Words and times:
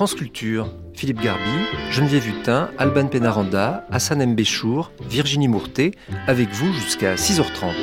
France 0.00 0.14
Culture. 0.14 0.66
Philippe 0.94 1.20
Garbi, 1.20 1.42
Geneviève 1.90 2.26
Hutin, 2.26 2.70
Alban 2.78 3.08
Penaranda, 3.08 3.86
Hassan 3.90 4.24
Mbéchour, 4.24 4.92
Virginie 5.06 5.46
Mourtet, 5.46 5.90
avec 6.26 6.48
vous 6.52 6.72
jusqu'à 6.72 7.16
6h30. 7.16 7.74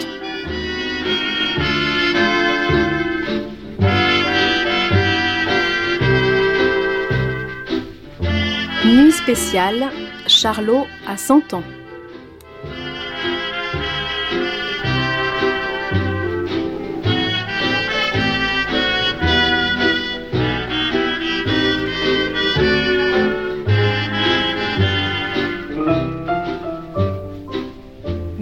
Nuit 8.83 9.11
spéciale, 9.11 9.91
Charlot 10.25 10.87
a 11.05 11.17
100 11.17 11.53
ans. 11.53 11.63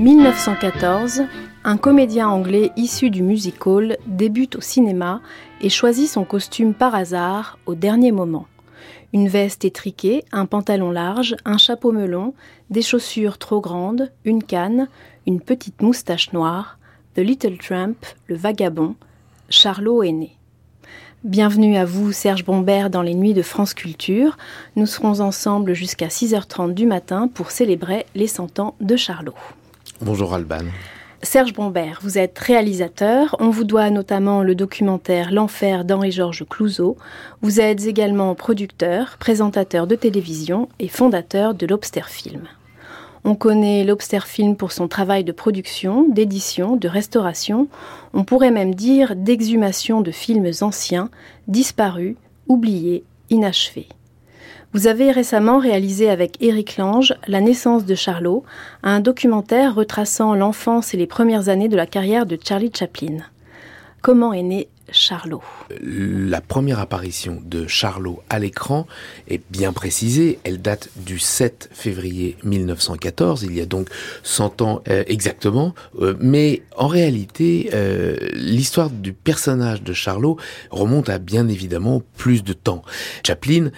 1914, 0.05 1.23
un 1.63 1.77
comédien 1.77 2.29
anglais 2.29 2.71
issu 2.77 3.09
du 3.09 3.23
music 3.23 3.65
hall 3.65 3.97
débute 4.05 4.57
au 4.57 4.61
cinéma 4.61 5.19
et 5.61 5.69
choisit 5.69 6.07
son 6.07 6.25
costume 6.25 6.75
par 6.75 6.93
hasard 6.93 7.57
au 7.65 7.73
dernier 7.73 8.11
moment. 8.11 8.45
Une 9.13 9.27
veste 9.27 9.65
étriquée, 9.65 10.23
un 10.31 10.45
pantalon 10.45 10.91
large, 10.91 11.35
un 11.43 11.57
chapeau 11.57 11.91
melon, 11.91 12.35
des 12.69 12.83
chaussures 12.83 13.39
trop 13.39 13.61
grandes, 13.61 14.11
une 14.25 14.43
canne, 14.43 14.89
une 15.25 15.41
petite 15.41 15.81
moustache 15.81 16.33
noire, 16.33 16.77
The 17.15 17.21
Little 17.21 17.57
Tramp, 17.57 17.95
le 18.27 18.35
vagabond, 18.35 18.93
Charlot 19.49 20.03
est 20.03 20.11
né. 20.11 20.37
Bienvenue 21.23 21.77
à 21.77 21.85
vous, 21.85 22.11
Serge 22.11 22.45
Bombert, 22.45 22.91
dans 22.91 23.01
les 23.01 23.15
Nuits 23.15 23.33
de 23.33 23.41
France 23.41 23.73
Culture. 23.73 24.37
Nous 24.75 24.85
serons 24.85 25.19
ensemble 25.21 25.73
jusqu'à 25.73 26.09
6h30 26.09 26.75
du 26.75 26.85
matin 26.85 27.27
pour 27.27 27.49
célébrer 27.49 28.05
les 28.13 28.27
100 28.27 28.59
ans 28.59 28.75
de 28.81 28.95
Charlot. 28.95 29.33
Bonjour 30.01 30.33
Alban. 30.33 30.65
Serge 31.23 31.53
Bombert, 31.53 31.99
vous 32.03 32.17
êtes 32.17 32.37
réalisateur. 32.37 33.37
On 33.39 33.49
vous 33.49 33.63
doit 33.63 33.89
notamment 33.89 34.43
le 34.43 34.53
documentaire 34.53 35.31
L'enfer 35.31 35.85
d'Henri-Georges 35.85 36.45
Clouzot. 36.49 36.97
Vous 37.41 37.61
êtes 37.61 37.85
également 37.85 38.35
producteur, 38.35 39.15
présentateur 39.17 39.87
de 39.87 39.95
télévision 39.95 40.67
et 40.79 40.89
fondateur 40.89 41.53
de 41.53 41.65
l'Obster 41.65 42.07
Film. 42.09 42.41
On 43.23 43.35
connaît 43.35 43.85
l'Obster 43.85 44.19
Film 44.25 44.57
pour 44.57 44.73
son 44.73 44.89
travail 44.89 45.23
de 45.23 45.31
production, 45.31 46.05
d'édition, 46.09 46.75
de 46.75 46.89
restauration, 46.89 47.69
on 48.13 48.25
pourrait 48.25 48.51
même 48.51 48.75
dire 48.75 49.15
d'exhumation 49.15 50.01
de 50.01 50.11
films 50.11 50.51
anciens, 50.59 51.09
disparus, 51.47 52.17
oubliés, 52.47 53.05
inachevés. 53.29 53.87
Vous 54.75 54.87
avez 54.87 55.11
récemment 55.11 55.57
réalisé 55.57 56.09
avec 56.09 56.35
Éric 56.41 56.75
Lange 56.75 57.15
La 57.29 57.39
naissance 57.39 57.85
de 57.85 57.95
Charlot, 57.95 58.43
un 58.83 58.99
documentaire 58.99 59.73
retraçant 59.73 60.35
l'enfance 60.35 60.93
et 60.93 60.97
les 60.97 61.07
premières 61.07 61.47
années 61.47 61.69
de 61.69 61.77
la 61.77 61.85
carrière 61.85 62.25
de 62.25 62.37
Charlie 62.45 62.73
Chaplin. 62.77 63.19
Comment 64.01 64.33
est 64.33 64.43
né 64.43 64.67
Charlot. 64.91 65.41
La 65.81 66.41
première 66.41 66.79
apparition 66.79 67.41
de 67.43 67.67
Charlot 67.67 68.21
à 68.29 68.39
l'écran 68.39 68.87
est 69.27 69.41
bien 69.49 69.73
précisée. 69.73 70.39
Elle 70.43 70.61
date 70.61 70.89
du 70.95 71.19
7 71.19 71.69
février 71.73 72.37
1914. 72.43 73.43
Il 73.43 73.55
y 73.55 73.61
a 73.61 73.65
donc 73.65 73.89
100 74.23 74.61
ans 74.61 74.81
euh, 74.87 75.03
exactement. 75.07 75.73
Euh, 75.99 76.15
mais 76.19 76.61
en 76.77 76.87
réalité, 76.87 77.69
euh, 77.73 78.15
l'histoire 78.33 78.89
du 78.89 79.13
personnage 79.13 79.81
de 79.81 79.93
Charlot 79.93 80.37
remonte 80.69 81.09
à 81.09 81.17
bien 81.17 81.47
évidemment 81.47 82.01
plus 82.17 82.43
de 82.43 82.53
temps. 82.53 82.83
Chaplin 83.25 83.71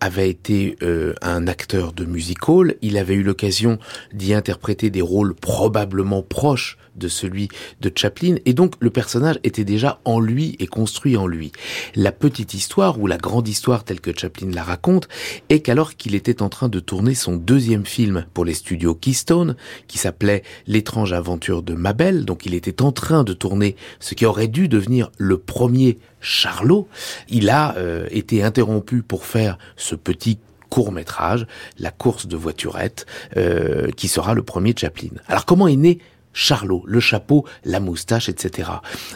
avait 0.00 0.30
été 0.30 0.76
un 1.22 1.46
acteur 1.48 1.92
de 1.92 2.04
music 2.04 2.48
hall. 2.48 2.76
Il 2.82 2.98
avait 2.98 3.14
eu 3.14 3.22
l'occasion 3.22 3.78
d'y 4.12 4.32
interpréter 4.32 4.90
des 4.90 5.00
rôles 5.00 5.34
probablement 5.34 6.22
proches 6.22 6.78
de 6.96 7.08
celui 7.08 7.48
de 7.80 7.90
Chaplin. 7.94 8.36
Et 8.44 8.54
donc 8.54 8.74
le 8.80 8.90
personnage 8.90 9.38
était 9.44 9.64
déjà 9.64 10.00
en 10.04 10.20
lui 10.20 10.45
et 10.58 10.66
construit 10.66 11.16
en 11.16 11.26
lui. 11.26 11.50
La 11.94 12.12
petite 12.12 12.54
histoire 12.54 13.00
ou 13.00 13.06
la 13.06 13.18
grande 13.18 13.48
histoire 13.48 13.82
telle 13.82 14.00
que 14.00 14.16
Chaplin 14.16 14.50
la 14.52 14.62
raconte 14.62 15.08
est 15.48 15.60
qu'alors 15.60 15.96
qu'il 15.96 16.14
était 16.14 16.42
en 16.42 16.48
train 16.48 16.68
de 16.68 16.78
tourner 16.78 17.14
son 17.14 17.36
deuxième 17.36 17.86
film 17.86 18.26
pour 18.34 18.44
les 18.44 18.54
studios 18.54 18.94
Keystone, 18.94 19.56
qui 19.88 19.98
s'appelait 19.98 20.42
L'étrange 20.66 21.12
aventure 21.12 21.62
de 21.62 21.74
Mabel, 21.74 22.24
donc 22.24 22.46
il 22.46 22.54
était 22.54 22.82
en 22.82 22.92
train 22.92 23.24
de 23.24 23.32
tourner 23.32 23.76
ce 24.00 24.14
qui 24.14 24.26
aurait 24.26 24.48
dû 24.48 24.68
devenir 24.68 25.10
le 25.18 25.38
premier 25.38 25.98
Charlot, 26.20 26.88
il 27.28 27.50
a 27.50 27.76
euh, 27.76 28.06
été 28.10 28.42
interrompu 28.42 29.02
pour 29.02 29.24
faire 29.24 29.58
ce 29.76 29.94
petit 29.94 30.38
court 30.68 30.92
métrage, 30.92 31.46
La 31.78 31.90
course 31.90 32.26
de 32.26 32.36
voiturette, 32.36 33.06
euh, 33.36 33.90
qui 33.96 34.08
sera 34.08 34.34
le 34.34 34.42
premier 34.42 34.74
Chaplin. 34.76 35.10
Alors 35.28 35.46
comment 35.46 35.68
est 35.68 35.76
né 35.76 35.98
Charlot, 36.36 36.84
le 36.86 37.00
chapeau, 37.00 37.46
la 37.64 37.80
moustache, 37.80 38.28
etc. 38.28 38.68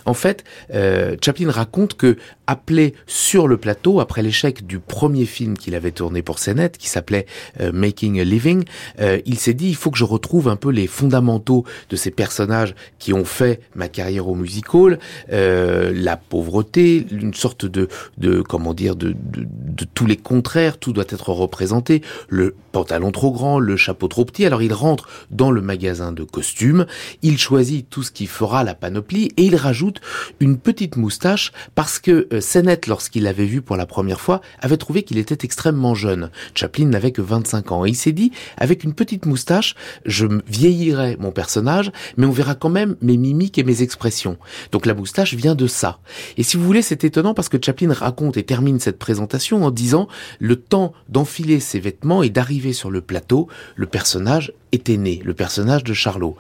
En 0.07 0.15
fait, 0.15 0.43
euh, 0.73 1.17
Chaplin 1.23 1.51
raconte 1.51 1.95
que 1.95 2.17
appelé 2.51 2.95
sur 3.07 3.49
le 3.49 3.57
plateau 3.57 4.01
après 4.01 4.23
l'échec 4.23 4.67
du 4.67 4.79
premier 4.79 5.25
film 5.25 5.57
qu'il 5.57 5.75
avait 5.75 5.93
tourné 5.93 6.23
pour 6.23 6.39
CNET, 6.39 6.71
qui 6.71 6.89
s'appelait 6.89 7.27
euh, 7.61 7.73
Making 7.73 8.21
a 8.21 8.25
Living, 8.25 8.65
euh, 9.01 9.21
il 9.25 9.39
s'est 9.39 9.55
dit 9.55 9.69
il 9.69 9.77
faut 9.77 9.91
que 9.91 9.99
je 9.99 10.05
retrouve 10.05 10.49
un 10.49 10.57
peu 10.57 10.71
les 10.71 10.87
fondamentaux 10.87 11.65
de 11.89 11.97
ces 11.97 12.11
personnages 12.11 12.75
qui 12.99 13.13
ont 13.13 13.25
fait 13.25 13.61
ma 13.75 13.89
carrière 13.89 14.29
au 14.29 14.35
musical, 14.35 14.99
euh, 15.33 15.93
la 15.95 16.17
pauvreté, 16.17 17.07
une 17.11 17.35
sorte 17.35 17.67
de, 17.67 17.89
de 18.19 18.41
comment 18.41 18.75
dire, 18.75 18.97
de, 18.97 19.11
de, 19.11 19.47
de 19.47 19.85
tous 19.85 20.07
les 20.07 20.17
contraires, 20.17 20.79
tout 20.79 20.93
doit 20.93 21.05
être 21.09 21.31
représenté, 21.31 22.03
le 22.29 22.55
pantalon 22.73 23.13
trop 23.13 23.31
grand, 23.31 23.59
le 23.59 23.77
chapeau 23.77 24.09
trop 24.09 24.25
petit. 24.25 24.45
Alors 24.45 24.63
il 24.63 24.73
rentre 24.73 25.09
dans 25.31 25.51
le 25.51 25.61
magasin 25.61 26.13
de 26.13 26.25
costumes 26.25 26.87
il 27.23 27.39
choisit 27.39 27.89
tout 27.89 28.03
ce 28.03 28.11
qui 28.11 28.27
fera 28.27 28.65
la 28.65 28.75
panoplie 28.75 29.33
et 29.37 29.45
il 29.45 29.57
rajoute 29.57 30.01
une 30.41 30.59
petite 30.59 30.97
moustache 30.97 31.53
parce 31.75 31.99
que 31.99 32.29
euh, 32.41 32.77
lorsqu'il 32.87 33.25
l'avait 33.25 33.45
vu 33.45 33.63
pour 33.63 33.77
la 33.77 33.87
première 33.87 34.21
fois, 34.21 34.41
avait 34.61 34.77
trouvé 34.77 35.03
qu'il 35.03 35.19
était 35.19 35.45
extrêmement 35.45 35.95
jeune. 35.95 36.31
Chaplin 36.55 36.87
n'avait 36.87 37.13
que 37.13 37.23
25 37.23 37.73
ans 37.73 37.87
et 37.87 37.91
il 37.91 37.97
s'est 37.97 38.13
dit, 38.13 38.33
avec 38.57 38.85
une 38.85 38.95
petite 38.95 39.27
moustache, 39.27 39.75
je 40.05 40.27
vieillirai 40.49 41.17
mon 41.19 41.31
personnage, 41.31 41.93
mais 42.17 42.27
on 42.27 42.31
verra 42.31 42.55
quand 42.55 42.69
même 42.69 42.97
mes 43.01 43.17
mimiques 43.17 43.59
et 43.59 43.65
mes 43.65 43.83
expressions. 43.83 44.39
Donc 44.73 44.87
la 44.87 44.95
moustache 44.95 45.35
vient 45.35 45.55
de 45.55 45.67
ça. 45.67 46.01
Et 46.37 46.43
si 46.43 46.57
vous 46.57 46.65
voulez, 46.65 46.83
c'est 46.83 47.05
étonnant 47.05 47.35
parce 47.35 47.49
que 47.49 47.59
Chaplin 47.63 47.93
raconte 47.93 48.37
et 48.37 48.43
termine 48.43 48.81
cette 48.81 48.99
présentation 48.99 49.65
en 49.65 49.71
disant, 49.71 50.09
le 50.39 50.57
temps 50.57 50.93
d'enfiler 51.09 51.61
ses 51.61 51.81
vêtements 51.81 52.23
et 52.23 52.31
d'arriver 52.31 52.73
sur 52.73 52.91
le 52.91 53.01
plateau, 53.01 53.49
le 53.77 53.87
personnage 53.87 54.53
était 54.73 54.97
né, 54.97 55.21
le 55.25 55.35
personnage 55.35 55.85
de 55.85 55.95
Charlot. 55.95 56.37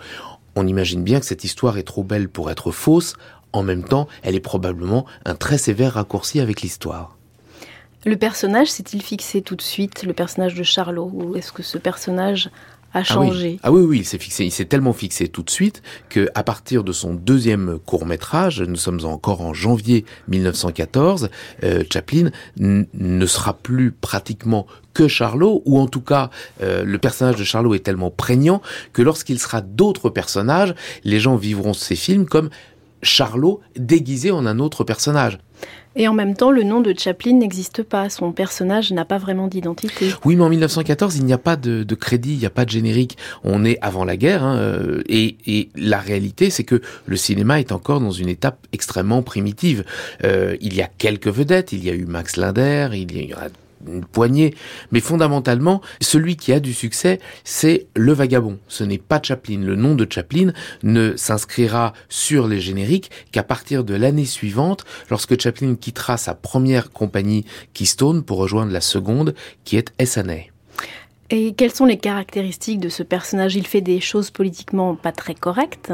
On 0.57 0.67
imagine 0.67 1.05
bien 1.05 1.21
que 1.21 1.27
cette 1.27 1.45
histoire 1.45 1.79
est 1.79 1.85
trop 1.85 2.03
belle 2.03 2.29
pour 2.29 2.51
être 2.51 2.73
fausse, 2.73 3.15
en 3.53 3.63
même 3.63 3.85
temps, 3.85 4.09
elle 4.23 4.35
est 4.35 4.41
probablement 4.41 5.07
un 5.25 5.35
très 5.35 5.59
sévère 5.59 5.95
raccourci 5.95 6.41
avec 6.41 6.63
l'histoire. 6.63 7.17
Le 8.07 8.17
personnage 8.17 8.69
s'est-il 8.69 9.03
fixé 9.03 9.43
tout 9.43 9.57
de 9.57 9.63
suite, 9.63 10.05
le 10.05 10.15
personnage 10.15 10.55
de 10.55 10.63
Charlot, 10.63 11.11
ou 11.13 11.37
est-ce 11.37 11.53
que 11.53 11.63
ce 11.63 11.77
personnage 11.77 12.51
a 12.93 13.05
changé. 13.05 13.61
Ah 13.63 13.71
oui, 13.71 13.83
ah 13.83 13.87
oui, 13.87 13.99
il 13.99 14.05
s'est 14.05 14.19
fixé, 14.19 14.45
il 14.45 14.51
s'est 14.51 14.65
tellement 14.65 14.93
fixé 14.93 15.29
tout 15.29 15.43
de 15.43 15.51
suite 15.51 15.83
que 16.09 16.29
à 16.35 16.43
partir 16.43 16.83
de 16.83 16.93
son 16.93 17.15
deuxième 17.15 17.79
court 17.79 18.07
métrage, 18.07 18.63
nous 18.63 18.77
sommes 18.77 19.05
encore 19.05 19.43
en 19.43 19.55
janvier 19.55 20.05
1914, 20.29 21.31
euh, 21.63 21.85
Chaplin 21.93 22.31
ne 22.57 23.27
sera 23.27 23.55
plus 23.55 23.93
pratiquement 23.93 24.67
que 24.93 25.07
Charlot, 25.07 25.63
ou 25.67 25.79
en 25.79 25.87
tout 25.87 26.01
cas 26.01 26.31
euh, 26.63 26.85
le 26.85 26.99
personnage 26.99 27.37
de 27.37 27.45
Charlot 27.45 27.75
est 27.75 27.85
tellement 27.85 28.11
prégnant 28.11 28.61
que 28.93 29.03
lorsqu'il 29.03 29.39
sera 29.39 29.61
d'autres 29.61 30.11
personnages, 30.11 30.75
les 31.05 31.21
gens 31.21 31.37
vivront 31.37 31.75
ces 31.75 31.97
films 31.97 32.27
comme 32.27 32.51
Charlot 33.03 33.61
déguisé 33.77 34.31
en 34.31 34.47
un 34.47 34.59
autre 34.59 34.85
personnage. 34.85 35.39
Et 35.97 36.07
en 36.07 36.15
même 36.15 36.37
temps, 36.37 36.53
le 36.53 36.63
nom 36.63 36.81
de 36.81 36.95
Chaplin 36.97 37.35
n'existe 37.35 37.83
pas. 37.83 38.09
Son 38.09 38.31
personnage 38.31 38.93
n'a 38.93 39.05
pas 39.05 39.19
vraiment 39.19 39.49
d'identité. 39.49 40.13
Oui, 40.25 40.37
mais 40.37 40.45
en 40.45 40.49
1914, 40.49 41.17
il 41.17 41.25
n'y 41.25 41.33
a 41.33 41.39
pas 41.39 41.57
de, 41.57 41.83
de, 41.83 41.95
crédit, 41.97 42.35
il 42.35 42.39
n'y 42.39 42.47
a 42.47 42.51
pas 42.51 42.65
de 42.65 42.71
générique. 42.71 43.19
On 43.43 43.65
est 43.65 43.77
avant 43.83 44.05
la 44.05 44.17
guerre, 44.17 44.45
hein, 44.45 44.57
euh, 44.57 45.03
et, 45.09 45.37
et, 45.47 45.69
la 45.75 45.99
réalité, 45.99 46.49
c'est 46.51 46.63
que 46.63 46.81
le 47.07 47.17
cinéma 47.17 47.59
est 47.59 47.73
encore 47.73 48.01
dans 48.01 48.13
une 48.13 48.29
étape 48.29 48.67
extrêmement 48.73 49.23
primitive. 49.23 49.85
Euh, 50.25 50.57
il 50.61 50.75
y 50.75 50.83
a 50.83 50.87
quelques 50.87 51.29
vedettes. 51.29 51.73
Il 51.73 51.85
y 51.85 51.91
a 51.91 51.95
eu 51.95 52.07
Max 52.07 52.37
Linder, 52.37 52.91
il 52.93 53.13
y 53.13 53.33
a 53.33 53.49
une 53.87 54.05
poignée. 54.05 54.55
Mais 54.93 55.01
fondamentalement, 55.01 55.81
celui 56.01 56.37
qui 56.37 56.53
a 56.53 56.61
du 56.61 56.75
succès, 56.75 57.19
c'est 57.45 57.87
le 57.95 58.13
vagabond. 58.13 58.59
Ce 58.69 58.85
n'est 58.85 58.99
pas 58.99 59.21
Chaplin. 59.23 59.61
Le 59.61 59.77
nom 59.77 59.95
de 59.95 60.07
Chaplin 60.11 60.53
ne 60.83 61.17
s'inscrira 61.17 61.93
sur 62.09 62.49
les 62.49 62.61
génériques 62.61 63.11
qu'à 63.33 63.43
partir 63.43 63.85
de 63.85 63.95
l'année 63.95 64.25
suivante, 64.25 64.85
lorsque 65.11 65.41
Chaplin 65.41 65.75
quittera 65.75 66.17
sa 66.17 66.35
première 66.35 66.91
compagnie 66.91 67.45
Keystone 67.75 68.23
pour 68.23 68.39
rejoindre 68.39 68.73
la 68.73 68.81
seconde, 68.81 69.35
qui 69.65 69.77
est 69.77 69.93
SNA. 70.05 70.51
Et 71.31 71.55
quelles 71.55 71.73
sont 71.73 71.85
les 71.85 71.99
caractéristiques 71.99 72.81
de 72.81 72.89
ce 72.89 73.05
personnage? 73.05 73.55
Il 73.55 73.67
fait 73.67 73.81
des 73.81 74.01
choses 74.01 74.31
politiquement 74.31 74.97
pas 74.97 75.13
très 75.13 75.35
correctes 75.35 75.93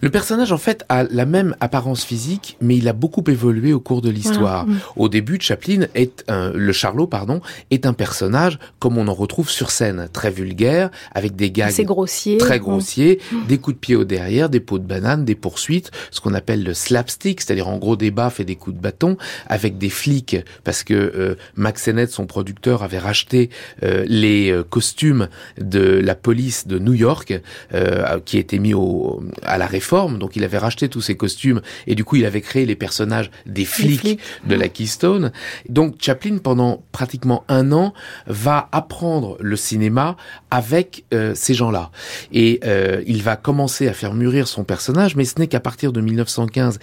Le 0.00 0.10
personnage, 0.10 0.52
en 0.52 0.58
fait, 0.58 0.84
a 0.88 1.04
la 1.04 1.26
même 1.26 1.54
apparence 1.60 2.04
physique, 2.04 2.56
mais 2.60 2.76
il 2.76 2.88
a 2.88 2.92
beaucoup 2.92 3.24
évolué 3.28 3.72
au 3.72 3.80
cours 3.80 4.02
de 4.02 4.10
l'histoire. 4.10 4.64
Voilà. 4.64 4.78
Mm. 4.78 4.80
Au 4.96 5.08
début, 5.08 5.38
Chaplin 5.40 5.86
est 5.94 6.24
un, 6.28 6.50
le 6.50 6.72
Charlot, 6.72 7.06
pardon, 7.06 7.40
est 7.70 7.86
un 7.86 7.92
personnage 7.92 8.58
comme 8.78 8.98
on 8.98 9.08
en 9.08 9.14
retrouve 9.14 9.50
sur 9.50 9.70
scène, 9.70 10.08
très 10.12 10.30
vulgaire, 10.30 10.90
avec 11.14 11.36
des 11.36 11.50
gags 11.50 11.72
grossier. 11.84 12.38
très 12.38 12.58
Mm. 12.58 12.62
grossiers, 12.62 13.20
des 13.48 13.58
coups 13.58 13.76
de 13.76 13.80
pied 13.80 13.96
au 13.96 14.04
derrière, 14.04 14.48
des 14.48 14.60
pots 14.60 14.78
de 14.78 14.84
banane, 14.84 15.24
des 15.24 15.34
poursuites, 15.34 15.90
ce 16.10 16.20
qu'on 16.20 16.34
appelle 16.34 16.62
le 16.62 16.74
slapstick, 16.74 17.40
c'est-à-dire 17.40 17.68
en 17.68 17.78
gros 17.78 17.96
des 17.96 18.10
baffes 18.10 18.40
et 18.40 18.44
des 18.44 18.56
coups 18.56 18.76
de 18.76 18.80
bâton, 18.80 19.16
avec 19.46 19.78
des 19.78 19.90
flics, 19.90 20.36
parce 20.64 20.82
que 20.84 20.94
euh, 20.94 21.34
Max 21.56 21.82
Sennett, 21.82 22.10
son 22.10 22.26
producteur, 22.26 22.82
avait 22.82 22.98
racheté 22.98 23.50
euh, 23.82 24.04
les 24.08 24.50
euh, 24.50 24.62
costumes 24.62 25.28
de 25.60 25.80
la 25.80 26.14
police 26.14 26.66
de 26.66 26.78
New 26.78 26.94
York, 26.94 27.40
euh, 27.74 28.18
qui 28.24 28.38
étaient 28.38 28.58
mis 28.58 28.74
au, 28.74 29.22
à 29.44 29.58
la 29.58 29.66
réforme, 29.78 30.18
donc 30.18 30.34
il 30.34 30.42
avait 30.42 30.58
racheté 30.58 30.88
tous 30.88 31.00
ces 31.00 31.16
costumes, 31.16 31.60
et 31.86 31.94
du 31.94 32.04
coup 32.04 32.16
il 32.16 32.26
avait 32.26 32.40
créé 32.40 32.66
les 32.66 32.74
personnages 32.74 33.30
des 33.46 33.64
flics, 33.64 34.00
flics. 34.00 34.20
de 34.44 34.54
la 34.56 34.68
Keystone. 34.68 35.30
Donc 35.68 35.96
Chaplin, 36.00 36.38
pendant 36.38 36.82
pratiquement 36.90 37.44
un 37.48 37.70
an, 37.70 37.94
va 38.26 38.68
apprendre 38.72 39.36
le 39.40 39.56
cinéma 39.56 40.16
avec 40.50 41.04
euh, 41.14 41.32
ces 41.34 41.54
gens-là. 41.54 41.90
Et 42.32 42.60
euh, 42.64 43.02
il 43.06 43.22
va 43.22 43.36
commencer 43.36 43.86
à 43.86 43.92
faire 43.92 44.14
mûrir 44.14 44.48
son 44.48 44.64
personnage, 44.64 45.14
mais 45.14 45.24
ce 45.24 45.38
n'est 45.38 45.46
qu'à 45.46 45.60
partir 45.60 45.92
de 45.92 46.00
1915 46.00 46.80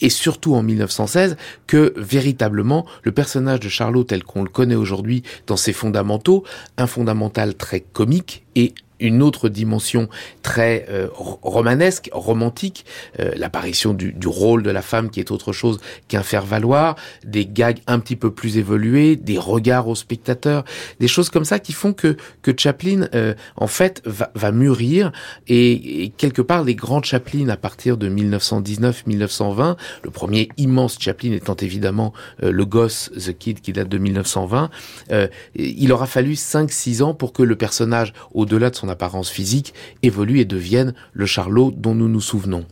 et 0.00 0.10
surtout 0.10 0.54
en 0.54 0.62
1916 0.62 1.36
que 1.66 1.94
véritablement 1.96 2.86
le 3.02 3.12
personnage 3.12 3.60
de 3.60 3.68
Charlot 3.68 4.04
tel 4.04 4.22
qu'on 4.22 4.42
le 4.42 4.50
connaît 4.50 4.76
aujourd'hui 4.76 5.22
dans 5.46 5.56
ses 5.56 5.72
fondamentaux, 5.72 6.44
un 6.76 6.86
fondamental 6.86 7.54
très 7.54 7.80
comique 7.80 8.44
et 8.54 8.74
une 9.00 9.22
autre 9.22 9.48
dimension 9.48 10.08
très 10.42 10.86
euh, 10.88 11.08
ro- 11.12 11.38
romanesque, 11.42 12.08
romantique, 12.12 12.84
euh, 13.18 13.30
l'apparition 13.36 13.94
du, 13.94 14.12
du 14.12 14.28
rôle 14.28 14.62
de 14.62 14.70
la 14.70 14.82
femme 14.82 15.10
qui 15.10 15.20
est 15.20 15.30
autre 15.30 15.52
chose 15.52 15.80
qu'un 16.08 16.22
faire-valoir, 16.22 16.96
des 17.24 17.46
gags 17.46 17.78
un 17.86 17.98
petit 17.98 18.16
peu 18.16 18.30
plus 18.30 18.58
évolués, 18.58 19.16
des 19.16 19.38
regards 19.38 19.88
aux 19.88 19.94
spectateurs, 19.94 20.64
des 21.00 21.08
choses 21.08 21.30
comme 21.30 21.44
ça 21.44 21.58
qui 21.58 21.72
font 21.72 21.92
que, 21.92 22.16
que 22.42 22.52
Chaplin, 22.56 23.08
euh, 23.14 23.34
en 23.56 23.66
fait, 23.66 24.02
va, 24.04 24.30
va 24.34 24.52
mûrir 24.52 25.12
et, 25.48 26.04
et 26.04 26.08
quelque 26.10 26.42
part, 26.42 26.62
les 26.64 26.74
grands 26.74 27.02
Chaplin 27.02 27.48
à 27.48 27.56
partir 27.56 27.96
de 27.96 28.08
1919-1920, 28.08 29.76
le 30.02 30.10
premier 30.10 30.48
immense 30.56 30.96
Chaplin 31.00 31.32
étant 31.32 31.56
évidemment 31.56 32.12
euh, 32.42 32.50
le 32.52 32.64
gosse, 32.64 33.10
The 33.16 33.36
Kid, 33.36 33.60
qui 33.60 33.72
date 33.72 33.88
de 33.88 33.98
1920, 33.98 34.70
euh, 35.12 35.28
il 35.54 35.92
aura 35.92 36.06
fallu 36.06 36.34
5-6 36.34 37.02
ans 37.02 37.14
pour 37.14 37.32
que 37.32 37.42
le 37.42 37.56
personnage, 37.56 38.12
au-delà 38.32 38.70
de 38.70 38.76
son 38.76 38.88
apparence 38.90 39.30
physique, 39.30 39.74
évolue 40.02 40.40
et 40.40 40.44
devienne 40.44 40.94
le 41.12 41.26
Charlot 41.26 41.72
dont 41.76 41.94
nous 41.94 42.08
nous 42.08 42.20
souvenons. 42.20 42.66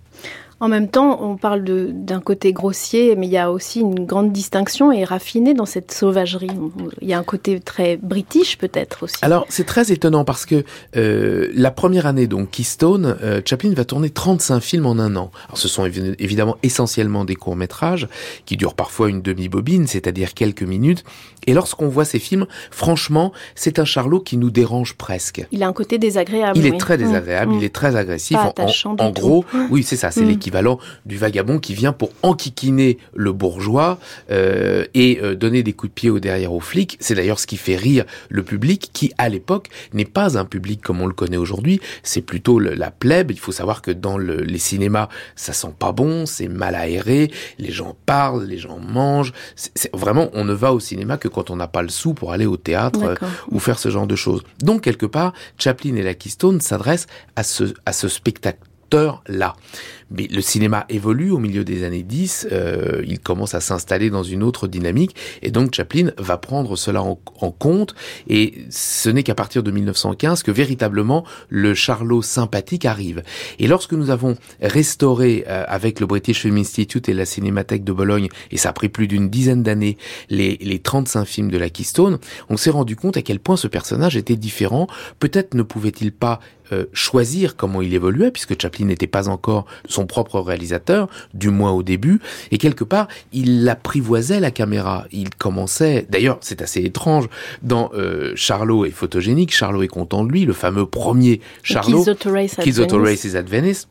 En 0.61 0.69
même 0.69 0.89
temps, 0.89 1.23
on 1.23 1.37
parle 1.37 1.63
d'un 1.65 2.21
côté 2.21 2.53
grossier, 2.53 3.15
mais 3.15 3.27
il 3.27 3.33
y 3.33 3.37
a 3.39 3.53
aussi 3.53 3.81
une 3.81 4.05
grande 4.07 4.33
distinction 4.33 4.91
et 4.91 5.05
raffinée 5.05 5.55
dans 5.55 5.67
cette 5.67 5.93
sauvagerie. 5.93 6.51
Il 7.01 7.09
y 7.09 7.13
a 7.13 7.19
un 7.19 7.23
côté 7.23 7.61
très 7.61 7.97
british 7.97 8.59
peut-être 8.59 9.05
aussi. 9.05 9.15
Alors 9.23 9.47
c'est 9.49 9.65
très 9.67 9.93
étonnant 9.93 10.25
parce 10.25 10.47
que 10.47 10.65
euh, 10.97 11.49
la 11.55 11.71
première 11.71 12.07
année 12.07 12.27
donc 12.27 12.51
Keystone, 12.51 13.17
euh, 13.23 13.41
Chaplin 13.45 13.73
va 13.75 13.85
tourner 13.85 14.11
35 14.11 14.59
films 14.61 14.87
en 14.87 14.99
un 14.99 15.15
an. 15.15 15.31
Alors 15.47 15.59
ce 15.59 15.69
sont 15.69 15.87
évi- 15.87 16.17
évidemment 16.19 16.57
essentiellement 16.65 17.25
des 17.25 17.37
courts 17.37 17.57
métrages 17.57 18.09
qui 18.45 18.57
durent 18.57 18.75
parfois 18.75 19.09
une 19.11 19.23
demi-bobine, 19.23 19.87
c'est-à-dire 19.87 20.35
quelques 20.35 20.63
minutes. 20.65 21.05
Et 21.47 21.55
lorsqu'on 21.55 21.89
voit 21.89 22.05
ces 22.05 22.19
films, 22.19 22.47
franchement, 22.73 23.33
c'est 23.55 23.79
un 23.79 23.85
Charlot 23.85 24.21
qui 24.21 24.37
nous 24.37 24.51
dérange 24.51 24.95
presque. 24.95 25.47
il 25.53 25.63
a 25.63 25.69
un 25.69 25.73
côté 25.73 25.99
désagréable. 25.99 26.59
Il 26.59 26.67
est 26.67 26.79
très 26.79 26.97
Mm, 26.97 27.01
désagréable, 27.01 27.53
il 27.55 27.65
est 27.65 27.75
très 27.75 27.95
agressif. 27.97 28.37
Pas 28.37 28.53
En- 28.59 28.95
en, 29.01 29.07
en 29.07 29.11
gros, 29.11 29.45
oui, 29.71 29.83
c'est 29.83 29.97
ça, 29.97 30.11
c'est 30.11 30.23
Mm. 30.25 30.29
L'équivalent 30.49 30.79
du 31.05 31.19
vagabond 31.19 31.59
qui 31.59 31.75
vient 31.75 31.93
pour 31.93 32.11
enquiquiner 32.23 32.97
le 33.15 33.33
bourgeois 33.33 33.99
euh, 34.31 34.85
et 34.95 35.19
euh, 35.23 35.35
donner 35.35 35.63
des 35.63 35.75
coups 35.75 35.91
de 35.91 35.95
pied 35.95 36.11
au 36.11 36.21
derrière 36.21 36.53
aux 36.55 36.61
flics. 36.61 36.97
C'est 37.01 37.15
d'ailleurs 37.15 37.39
ce 37.39 37.47
qui 37.47 37.59
fait 37.59 37.77
rire 37.77 38.05
le 38.31 38.43
public, 38.43 38.91
qui 38.95 39.13
à 39.19 39.29
l'époque 39.29 39.69
n'est 39.93 40.07
pas 40.07 40.39
un 40.39 40.47
public 40.47 40.81
comme 40.81 41.03
on 41.03 41.07
le 41.07 41.13
connaît 41.13 41.37
aujourd'hui. 41.37 41.81
C'est 42.03 42.23
plutôt 42.23 42.59
le- 42.59 42.75
la 42.75 42.91
plèbe. 42.91 43.31
Il 43.31 43.39
faut 43.39 43.53
savoir 43.53 43.83
que 43.83 43.91
dans 43.91 44.17
le- 44.17 44.43
les 44.43 44.59
cinémas, 44.59 45.09
ça 45.37 45.53
sent 45.53 45.75
pas 45.79 45.93
bon, 45.93 46.25
c'est 46.25 46.49
mal 46.49 46.75
aéré, 46.75 47.31
les 47.59 47.71
gens 47.73 47.95
parlent, 48.07 48.45
les 48.45 48.59
gens 48.59 48.79
mangent. 48.79 49.33
Vraiment, 49.93 50.31
on 50.33 50.45
ne 50.45 50.55
va 50.55 50.73
au 50.73 50.81
cinéma 50.81 51.19
que 51.19 51.29
quand 51.29 51.51
on 51.51 51.57
n'a 51.57 51.69
pas 51.69 51.83
le 51.83 51.89
sou 51.91 52.15
pour 52.15 52.33
aller 52.33 52.47
au 52.47 52.57
théâtre 52.57 53.01
euh, 53.03 53.15
ou 53.51 53.59
faire 53.59 53.79
ce 53.79 53.91
genre 53.91 54.07
de 54.07 54.17
choses. 54.17 54.43
Donc 54.63 54.81
quelque 54.83 55.07
part, 55.07 55.35
Chaplin 55.59 55.95
et 55.97 56.03
la 56.03 56.15
Keystone 56.15 56.61
s'adressent 56.63 57.07
à 57.37 57.43
ce, 57.43 57.65
à 57.85 57.93
ce 57.93 58.09
spectateur-là. 58.89 59.57
Mais 60.11 60.27
le 60.31 60.41
cinéma 60.41 60.87
évolue 60.89 61.31
au 61.31 61.39
milieu 61.39 61.65
des 61.65 61.85
années 61.85 62.03
10, 62.03 62.49
euh, 62.51 63.05
il 63.07 63.21
commence 63.21 63.55
à 63.55 63.61
s'installer 63.61 64.09
dans 64.09 64.23
une 64.23 64.43
autre 64.43 64.67
dynamique, 64.67 65.15
et 65.43 65.51
donc 65.51 65.75
Chaplin 65.75 66.13
va 66.17 66.39
prendre 66.39 66.77
cela 66.77 67.03
en, 67.03 67.19
en 67.43 67.51
compte, 67.51 67.95
et 68.27 68.55
ce 68.71 69.11
n'est 69.11 69.23
qu'à 69.23 69.35
partir 69.35 69.63
de 69.63 69.71
1915 69.71 70.43
que 70.43 70.51
véritablement 70.51 71.27
le 71.51 71.75
Charlot 71.75 72.23
sympathique 72.23 72.87
arrive. 72.87 73.23
Et 73.59 73.67
lorsque 73.67 73.93
nous 73.93 74.09
avons 74.09 74.37
restauré 74.63 75.45
euh, 75.47 75.65
avec 75.69 76.01
le 76.01 76.07
British 76.07 76.41
Film 76.41 76.57
Institute 76.57 77.11
et 77.11 77.15
la 77.15 77.27
Cinémathèque 77.27 77.85
de 77.85 77.93
Bologne, 77.93 78.29
et 78.51 78.57
ça 78.57 78.71
a 78.71 78.73
pris 78.73 78.89
plus 78.89 79.09
d'une 79.09 79.29
dizaine 79.29 79.63
d'années, 79.63 79.99
les, 80.31 80.57
les 80.63 80.79
35 80.79 81.27
films 81.27 81.51
de 81.51 81.59
la 81.59 81.69
Keystone, 81.69 82.19
on 82.49 82.57
s'est 82.57 82.71
rendu 82.71 82.97
compte 82.97 83.19
à 83.19 83.23
quel 83.23 83.41
point 83.41 83.59
ce 83.59 83.69
personnage 83.69 84.17
était 84.17 84.37
différent. 84.37 84.87
Peut-être 85.19 85.53
ne 85.53 85.63
pouvait-il 85.63 86.13
pas 86.13 86.41
euh, 86.73 86.87
choisir 86.93 87.57
comment 87.57 87.83
il 87.83 87.95
évoluait, 87.95 88.31
puisque 88.31 88.61
Chaplin 88.61 88.87
n'était 88.87 89.07
pas 89.07 89.29
encore 89.29 89.67
son 89.87 90.07
propre 90.07 90.41
réalisateur, 90.41 91.09
du 91.35 91.51
moins 91.51 91.73
au 91.73 91.83
début, 91.83 92.21
et 92.51 92.59
quelque 92.59 92.85
part, 92.85 93.09
il 93.33 93.69
apprivoisait 93.69 94.41
la 94.41 94.51
caméra. 94.51 95.07
Il 95.13 95.31
commençait, 95.31 96.07
d'ailleurs, 96.09 96.39
c'est 96.41 96.63
assez 96.63 96.81
étrange, 96.81 97.29
dans 97.63 97.91
euh, 97.95 98.33
Charlot 98.35 98.85
est 98.85 98.91
photogénique, 98.91 99.55
Charlot 99.55 99.83
est 99.83 99.89
content 99.89 100.25
de 100.25 100.31
lui, 100.31 100.45
le 100.45 100.53
fameux 100.53 100.87
premier 100.87 101.41
Charlot, 101.63 102.05
Kids 102.63 102.81
Auto 102.81 103.03
Race 103.03 103.35
at 103.35 103.43
Venice. 103.43 103.89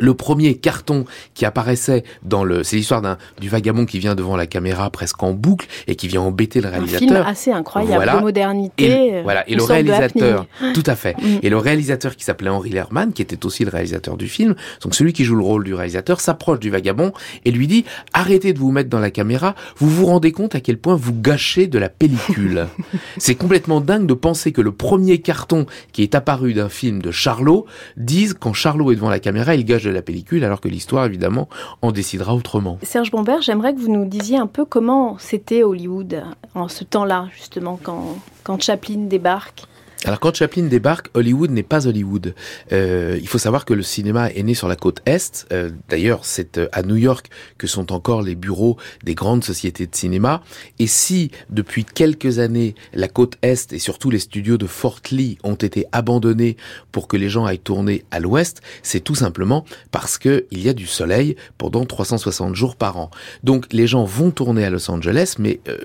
Le 0.00 0.14
premier 0.14 0.54
carton 0.56 1.04
qui 1.34 1.44
apparaissait 1.44 2.04
dans 2.22 2.44
le, 2.44 2.62
c'est 2.64 2.76
l'histoire 2.76 3.02
d'un 3.02 3.18
du 3.40 3.48
vagabond 3.48 3.84
qui 3.86 3.98
vient 3.98 4.14
devant 4.14 4.36
la 4.36 4.46
caméra 4.46 4.90
presque 4.90 5.22
en 5.22 5.32
boucle 5.32 5.66
et 5.86 5.96
qui 5.96 6.08
vient 6.08 6.22
embêter 6.22 6.60
le 6.60 6.68
Un 6.68 6.72
film 6.72 6.84
réalisateur. 6.86 7.26
assez 7.28 7.52
incroyable 7.52 7.94
Voilà. 7.96 8.16
de 8.16 8.20
modernité. 8.22 8.84
Et, 8.86 9.14
euh, 9.16 9.22
voilà. 9.22 9.48
Et 9.48 9.54
le 9.54 9.62
réalisateur, 9.62 10.46
tout 10.74 10.82
à 10.86 10.96
fait. 10.96 11.16
Mm. 11.20 11.38
Et 11.42 11.50
le 11.50 11.58
réalisateur 11.58 12.16
qui 12.16 12.24
s'appelait 12.24 12.50
Henri 12.50 12.70
Lerman, 12.70 13.12
qui 13.12 13.22
était 13.22 13.44
aussi 13.46 13.64
le 13.64 13.70
réalisateur 13.70 14.16
du 14.16 14.28
film, 14.28 14.54
donc 14.82 14.94
celui 14.94 15.12
qui 15.12 15.24
joue 15.24 15.36
le 15.36 15.42
rôle 15.44 15.64
du 15.64 15.74
réalisateur, 15.74 16.20
s'approche 16.20 16.58
du 16.60 16.70
vagabond 16.70 17.12
et 17.44 17.50
lui 17.50 17.66
dit 17.66 17.84
arrêtez 18.12 18.52
de 18.52 18.58
vous 18.58 18.70
mettre 18.72 18.90
dans 18.90 19.00
la 19.00 19.10
caméra. 19.10 19.54
Vous 19.76 19.88
vous 19.88 20.06
rendez 20.06 20.32
compte 20.32 20.54
à 20.54 20.60
quel 20.60 20.78
point 20.78 20.96
vous 20.96 21.12
gâchez 21.12 21.66
de 21.66 21.78
la 21.78 21.88
pellicule. 21.88 22.66
C'est 23.18 23.34
complètement 23.34 23.80
dingue 23.80 24.06
de 24.06 24.14
penser 24.14 24.52
que 24.52 24.60
le 24.60 24.72
premier 24.72 25.18
carton 25.18 25.66
qui 25.92 26.02
est 26.02 26.14
apparu 26.14 26.54
d'un 26.54 26.68
film 26.68 27.00
de 27.02 27.10
Charlot 27.10 27.66
dise 27.96 28.34
quand 28.38 28.52
Charlot 28.52 28.92
est 28.92 28.96
devant 28.96 29.10
la 29.10 29.18
caméra, 29.20 29.54
il 29.54 29.64
gâche 29.64 29.83
de 29.84 29.90
la 29.90 30.02
pellicule, 30.02 30.44
alors 30.44 30.60
que 30.60 30.68
l'histoire 30.68 31.06
évidemment 31.06 31.48
en 31.82 31.92
décidera 31.92 32.34
autrement. 32.34 32.78
Serge 32.82 33.10
Bombert, 33.10 33.42
j'aimerais 33.42 33.74
que 33.74 33.80
vous 33.80 33.90
nous 33.90 34.04
disiez 34.04 34.38
un 34.38 34.46
peu 34.46 34.64
comment 34.64 35.16
c'était 35.18 35.62
Hollywood 35.62 36.24
en 36.54 36.68
ce 36.68 36.84
temps-là, 36.84 37.28
justement, 37.36 37.78
quand, 37.82 38.18
quand 38.42 38.62
Chaplin 38.62 39.06
débarque. 39.06 39.64
Alors 40.04 40.20
quand 40.20 40.34
Chaplin 40.34 40.64
débarque, 40.64 41.08
Hollywood 41.14 41.50
n'est 41.50 41.62
pas 41.62 41.86
Hollywood. 41.86 42.34
Euh, 42.72 43.18
il 43.20 43.26
faut 43.26 43.38
savoir 43.38 43.64
que 43.64 43.72
le 43.72 43.82
cinéma 43.82 44.28
est 44.30 44.42
né 44.42 44.52
sur 44.52 44.68
la 44.68 44.76
côte 44.76 45.00
est. 45.06 45.46
Euh, 45.50 45.70
D'ailleurs, 45.88 46.26
c'est 46.26 46.58
euh, 46.58 46.68
à 46.72 46.82
New 46.82 46.96
York 46.96 47.30
que 47.56 47.66
sont 47.66 47.90
encore 47.90 48.20
les 48.20 48.34
bureaux 48.34 48.76
des 49.02 49.14
grandes 49.14 49.44
sociétés 49.44 49.86
de 49.86 49.94
cinéma. 49.94 50.42
Et 50.78 50.86
si 50.86 51.30
depuis 51.48 51.86
quelques 51.86 52.38
années 52.38 52.74
la 52.92 53.08
côte 53.08 53.38
est 53.40 53.72
et 53.72 53.78
surtout 53.78 54.10
les 54.10 54.18
studios 54.18 54.58
de 54.58 54.66
Fort 54.66 55.00
Lee 55.10 55.38
ont 55.42 55.54
été 55.54 55.86
abandonnés 55.92 56.58
pour 56.92 57.08
que 57.08 57.16
les 57.16 57.30
gens 57.30 57.46
aillent 57.46 57.58
tourner 57.58 58.04
à 58.10 58.20
l'ouest, 58.20 58.60
c'est 58.82 59.00
tout 59.00 59.14
simplement 59.14 59.64
parce 59.90 60.18
que 60.18 60.44
il 60.50 60.60
y 60.60 60.68
a 60.68 60.74
du 60.74 60.86
soleil 60.86 61.36
pendant 61.56 61.86
360 61.86 62.54
jours 62.54 62.76
par 62.76 62.98
an. 62.98 63.10
Donc 63.42 63.72
les 63.72 63.86
gens 63.86 64.04
vont 64.04 64.30
tourner 64.30 64.64
à 64.66 64.70
Los 64.70 64.90
Angeles, 64.90 65.36
mais 65.38 65.60
euh, 65.68 65.78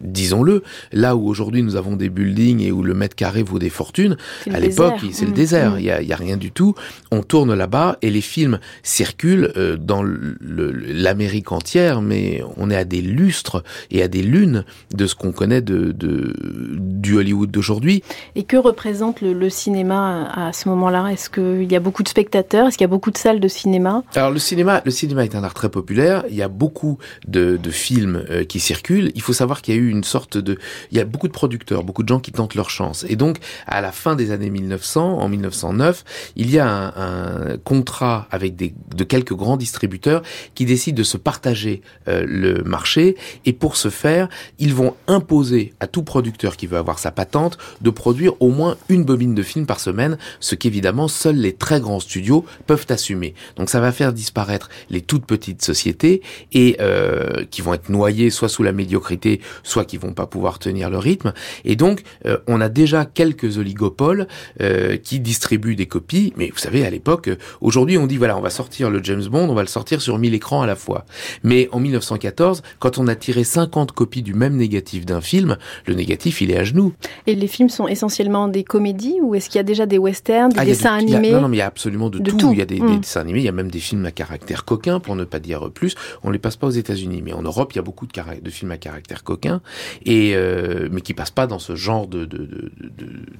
disons-le, 0.00 0.62
là 0.92 1.16
où 1.16 1.26
aujourd'hui 1.26 1.62
nous 1.62 1.76
avons 1.76 1.96
des 1.96 2.10
buildings 2.10 2.60
et 2.60 2.70
où 2.70 2.82
le 2.82 2.92
mètre 2.92 3.16
carré 3.16 3.42
vaut 3.42 3.61
des 3.62 3.70
fortunes, 3.70 4.16
à 4.52 4.60
l'époque, 4.60 5.00
c'est 5.12 5.24
le 5.24 5.30
Mm, 5.30 5.34
désert. 5.34 5.70
mm. 5.72 5.78
Il 5.78 5.84
y, 5.84 5.90
a, 5.90 6.02
il 6.02 6.08
y 6.08 6.12
a 6.12 6.16
rien 6.16 6.36
du 6.36 6.50
tout. 6.50 6.74
On 7.10 7.22
tourne 7.22 7.54
là-bas 7.54 7.96
et 8.02 8.10
les 8.10 8.20
films 8.20 8.58
circulent 8.82 9.50
euh, 9.56 9.76
dans 9.76 10.02
l'Amérique 10.04 11.52
entière, 11.52 12.02
mais 12.02 12.42
on 12.56 12.70
est 12.70 12.76
à 12.76 12.84
des 12.84 13.00
lustres 13.00 13.62
et 13.90 14.02
à 14.02 14.08
des 14.08 14.22
lunes 14.22 14.64
de 14.94 15.06
ce 15.06 15.14
qu'on 15.14 15.32
connaît 15.32 15.60
de, 15.62 15.92
de- 15.92 16.34
du 16.78 17.16
Hollywood 17.16 17.50
d'aujourd'hui. 17.50 18.02
Et 18.34 18.42
que 18.44 18.56
représente 18.56 19.20
le, 19.20 19.32
le 19.32 19.50
cinéma 19.50 20.28
à, 20.34 20.48
à 20.48 20.52
ce 20.52 20.68
moment-là? 20.68 21.08
Est-ce 21.12 21.30
qu'il 21.30 21.70
y 21.70 21.76
a 21.76 21.80
beaucoup 21.80 22.02
de 22.02 22.08
spectateurs? 22.08 22.66
Est-ce 22.68 22.76
qu'il 22.78 22.84
y 22.84 22.90
a 22.92 22.94
beaucoup 22.96 23.10
de 23.10 23.18
salles 23.18 23.40
de 23.40 23.48
cinéma? 23.48 24.02
Alors 24.14 24.30
le 24.30 24.38
cinéma, 24.38 24.82
le 24.84 24.90
cinéma 24.90 25.24
est 25.24 25.34
un 25.34 25.44
art 25.44 25.54
très 25.54 25.68
populaire. 25.70 26.24
Il 26.28 26.36
y 26.36 26.42
a 26.42 26.48
beaucoup 26.48 26.98
de, 27.26 27.56
de 27.56 27.70
films 27.70 28.24
euh, 28.30 28.44
qui 28.44 28.60
circulent. 28.60 29.10
Il 29.14 29.22
faut 29.22 29.32
savoir 29.32 29.62
qu'il 29.62 29.74
y 29.74 29.78
a 29.78 29.80
eu 29.80 29.88
une 29.88 30.04
sorte 30.04 30.36
de, 30.38 30.58
il 30.90 30.98
y 30.98 31.00
a 31.00 31.04
beaucoup 31.04 31.28
de 31.28 31.32
producteurs, 31.32 31.84
beaucoup 31.84 32.02
de 32.02 32.08
gens 32.08 32.20
qui 32.20 32.32
tentent 32.32 32.54
leur 32.54 32.70
chance. 32.70 33.04
Et 33.08 33.16
donc 33.16 33.38
à 33.66 33.80
la 33.80 33.92
fin 33.92 34.16
des 34.16 34.30
années 34.30 34.50
1900, 34.50 35.18
en 35.18 35.28
1909, 35.28 36.04
il 36.36 36.50
y 36.50 36.58
a 36.58 36.66
un, 36.66 37.56
contrat 37.58 38.26
avec 38.30 38.56
des, 38.56 38.74
de 38.94 39.04
quelques 39.04 39.34
grands 39.34 39.56
distributeurs 39.56 40.22
qui 40.54 40.64
décident 40.64 40.96
de 40.96 41.02
se 41.02 41.16
partager 41.16 41.82
euh, 42.08 42.24
le 42.26 42.62
marché 42.64 43.16
et 43.44 43.52
pour 43.52 43.76
ce 43.76 43.90
faire, 43.90 44.28
ils 44.58 44.74
vont 44.74 44.94
imposer 45.06 45.74
à 45.80 45.86
tout 45.86 46.02
producteur 46.02 46.56
qui 46.56 46.66
veut 46.66 46.78
avoir 46.78 46.98
sa 46.98 47.10
patente 47.10 47.58
de 47.80 47.90
produire 47.90 48.34
au 48.40 48.50
moins 48.50 48.76
une 48.88 49.04
bobine 49.04 49.34
de 49.34 49.42
film 49.42 49.66
par 49.66 49.80
semaine, 49.80 50.18
ce 50.40 50.54
qu'évidemment 50.54 51.08
seuls 51.08 51.36
les 51.36 51.52
très 51.52 51.80
grands 51.80 52.00
studios 52.00 52.44
peuvent 52.66 52.86
assumer. 52.88 53.34
Donc 53.56 53.70
ça 53.70 53.80
va 53.80 53.92
faire 53.92 54.12
disparaître 54.12 54.68
les 54.90 55.00
toutes 55.00 55.26
petites 55.26 55.62
sociétés 55.62 56.22
et 56.52 56.76
euh, 56.80 57.44
qui 57.50 57.62
vont 57.62 57.74
être 57.74 57.88
noyées 57.88 58.30
soit 58.30 58.48
sous 58.48 58.62
la 58.62 58.72
médiocrité, 58.72 59.40
soit 59.62 59.84
qui 59.84 59.96
vont 59.96 60.12
pas 60.12 60.26
pouvoir 60.26 60.58
tenir 60.58 60.90
le 60.90 60.98
rythme. 60.98 61.32
Et 61.64 61.76
donc 61.76 62.02
euh, 62.26 62.38
on 62.46 62.60
a 62.60 62.68
déjà 62.68 63.04
quelques 63.04 63.31
oligopoles 63.58 64.26
euh, 64.60 64.96
qui 64.96 65.20
distribuent 65.20 65.76
des 65.76 65.86
copies. 65.86 66.32
Mais 66.36 66.48
vous 66.50 66.58
savez, 66.58 66.84
à 66.86 66.90
l'époque, 66.90 67.28
euh, 67.28 67.36
aujourd'hui 67.60 67.98
on 67.98 68.06
dit 68.06 68.16
voilà, 68.16 68.36
on 68.36 68.40
va 68.40 68.50
sortir 68.50 68.90
le 68.90 69.02
James 69.02 69.24
Bond, 69.30 69.48
on 69.48 69.54
va 69.54 69.62
le 69.62 69.68
sortir 69.68 70.00
sur 70.00 70.18
1000 70.18 70.34
écrans 70.34 70.62
à 70.62 70.66
la 70.66 70.76
fois. 70.76 71.04
Mais 71.42 71.68
en 71.72 71.80
1914, 71.80 72.62
quand 72.78 72.98
on 72.98 73.06
a 73.08 73.14
tiré 73.14 73.44
50 73.44 73.92
copies 73.92 74.22
du 74.22 74.34
même 74.34 74.56
négatif 74.56 75.06
d'un 75.06 75.20
film, 75.20 75.56
le 75.86 75.94
négatif 75.94 76.40
il 76.40 76.50
est 76.50 76.56
à 76.58 76.64
genoux. 76.64 76.92
Et 77.26 77.34
les 77.34 77.46
films 77.46 77.68
sont 77.68 77.88
essentiellement 77.88 78.48
des 78.48 78.64
comédies 78.64 79.18
ou 79.22 79.34
est-ce 79.34 79.48
qu'il 79.48 79.58
y 79.58 79.60
a 79.60 79.64
déjà 79.64 79.86
des 79.86 79.98
westerns, 79.98 80.50
des 80.50 80.58
Ah, 80.58 80.64
dessins 80.64 80.90
y 80.98 81.12
a- 81.14 81.16
animés 81.18 81.30
Non, 81.32 81.42
non, 81.42 81.48
mais 81.48 81.56
il 81.56 81.60
y 81.60 81.62
a 81.62 81.66
absolument 81.66 82.10
de, 82.10 82.18
De 82.18 82.30
tout. 82.30 82.36
tout. 82.36 82.52
Il 82.52 82.58
y 82.58 82.62
a 82.62 82.66
des, 82.66 82.76
des 82.76 82.82
Mm. 82.82 83.00
dessins 83.00 83.20
animés, 83.20 83.40
il 83.40 83.44
y 83.44 83.48
a 83.48 83.52
même 83.52 83.70
des 83.70 83.78
films 83.80 84.04
à 84.06 84.10
caractère 84.10 84.64
coquin, 84.64 85.00
pour 85.00 85.16
ne 85.16 85.24
pas 85.24 85.38
dire 85.38 85.70
plus. 85.70 85.94
On 86.22 86.30
les 86.30 86.38
passe 86.38 86.56
pas 86.56 86.66
aux 86.66 86.70
États-Unis, 86.70 87.22
mais 87.24 87.32
en 87.32 87.42
Europe, 87.42 87.72
il 87.72 87.76
y 87.76 87.78
a 87.78 87.82
beaucoup 87.82 88.06
de 88.06 88.50
films 88.50 88.70
à 88.70 88.76
caractère 88.76 89.24
coquin, 89.24 89.60
et 90.04 90.32
euh, 90.34 90.88
mais 90.90 91.00
qui 91.00 91.14
passent 91.14 91.30
pas 91.30 91.46
dans 91.46 91.58
ce 91.58 91.76
genre 91.76 92.06
de, 92.06 92.24
de, 92.24 92.38
de, 92.46 92.72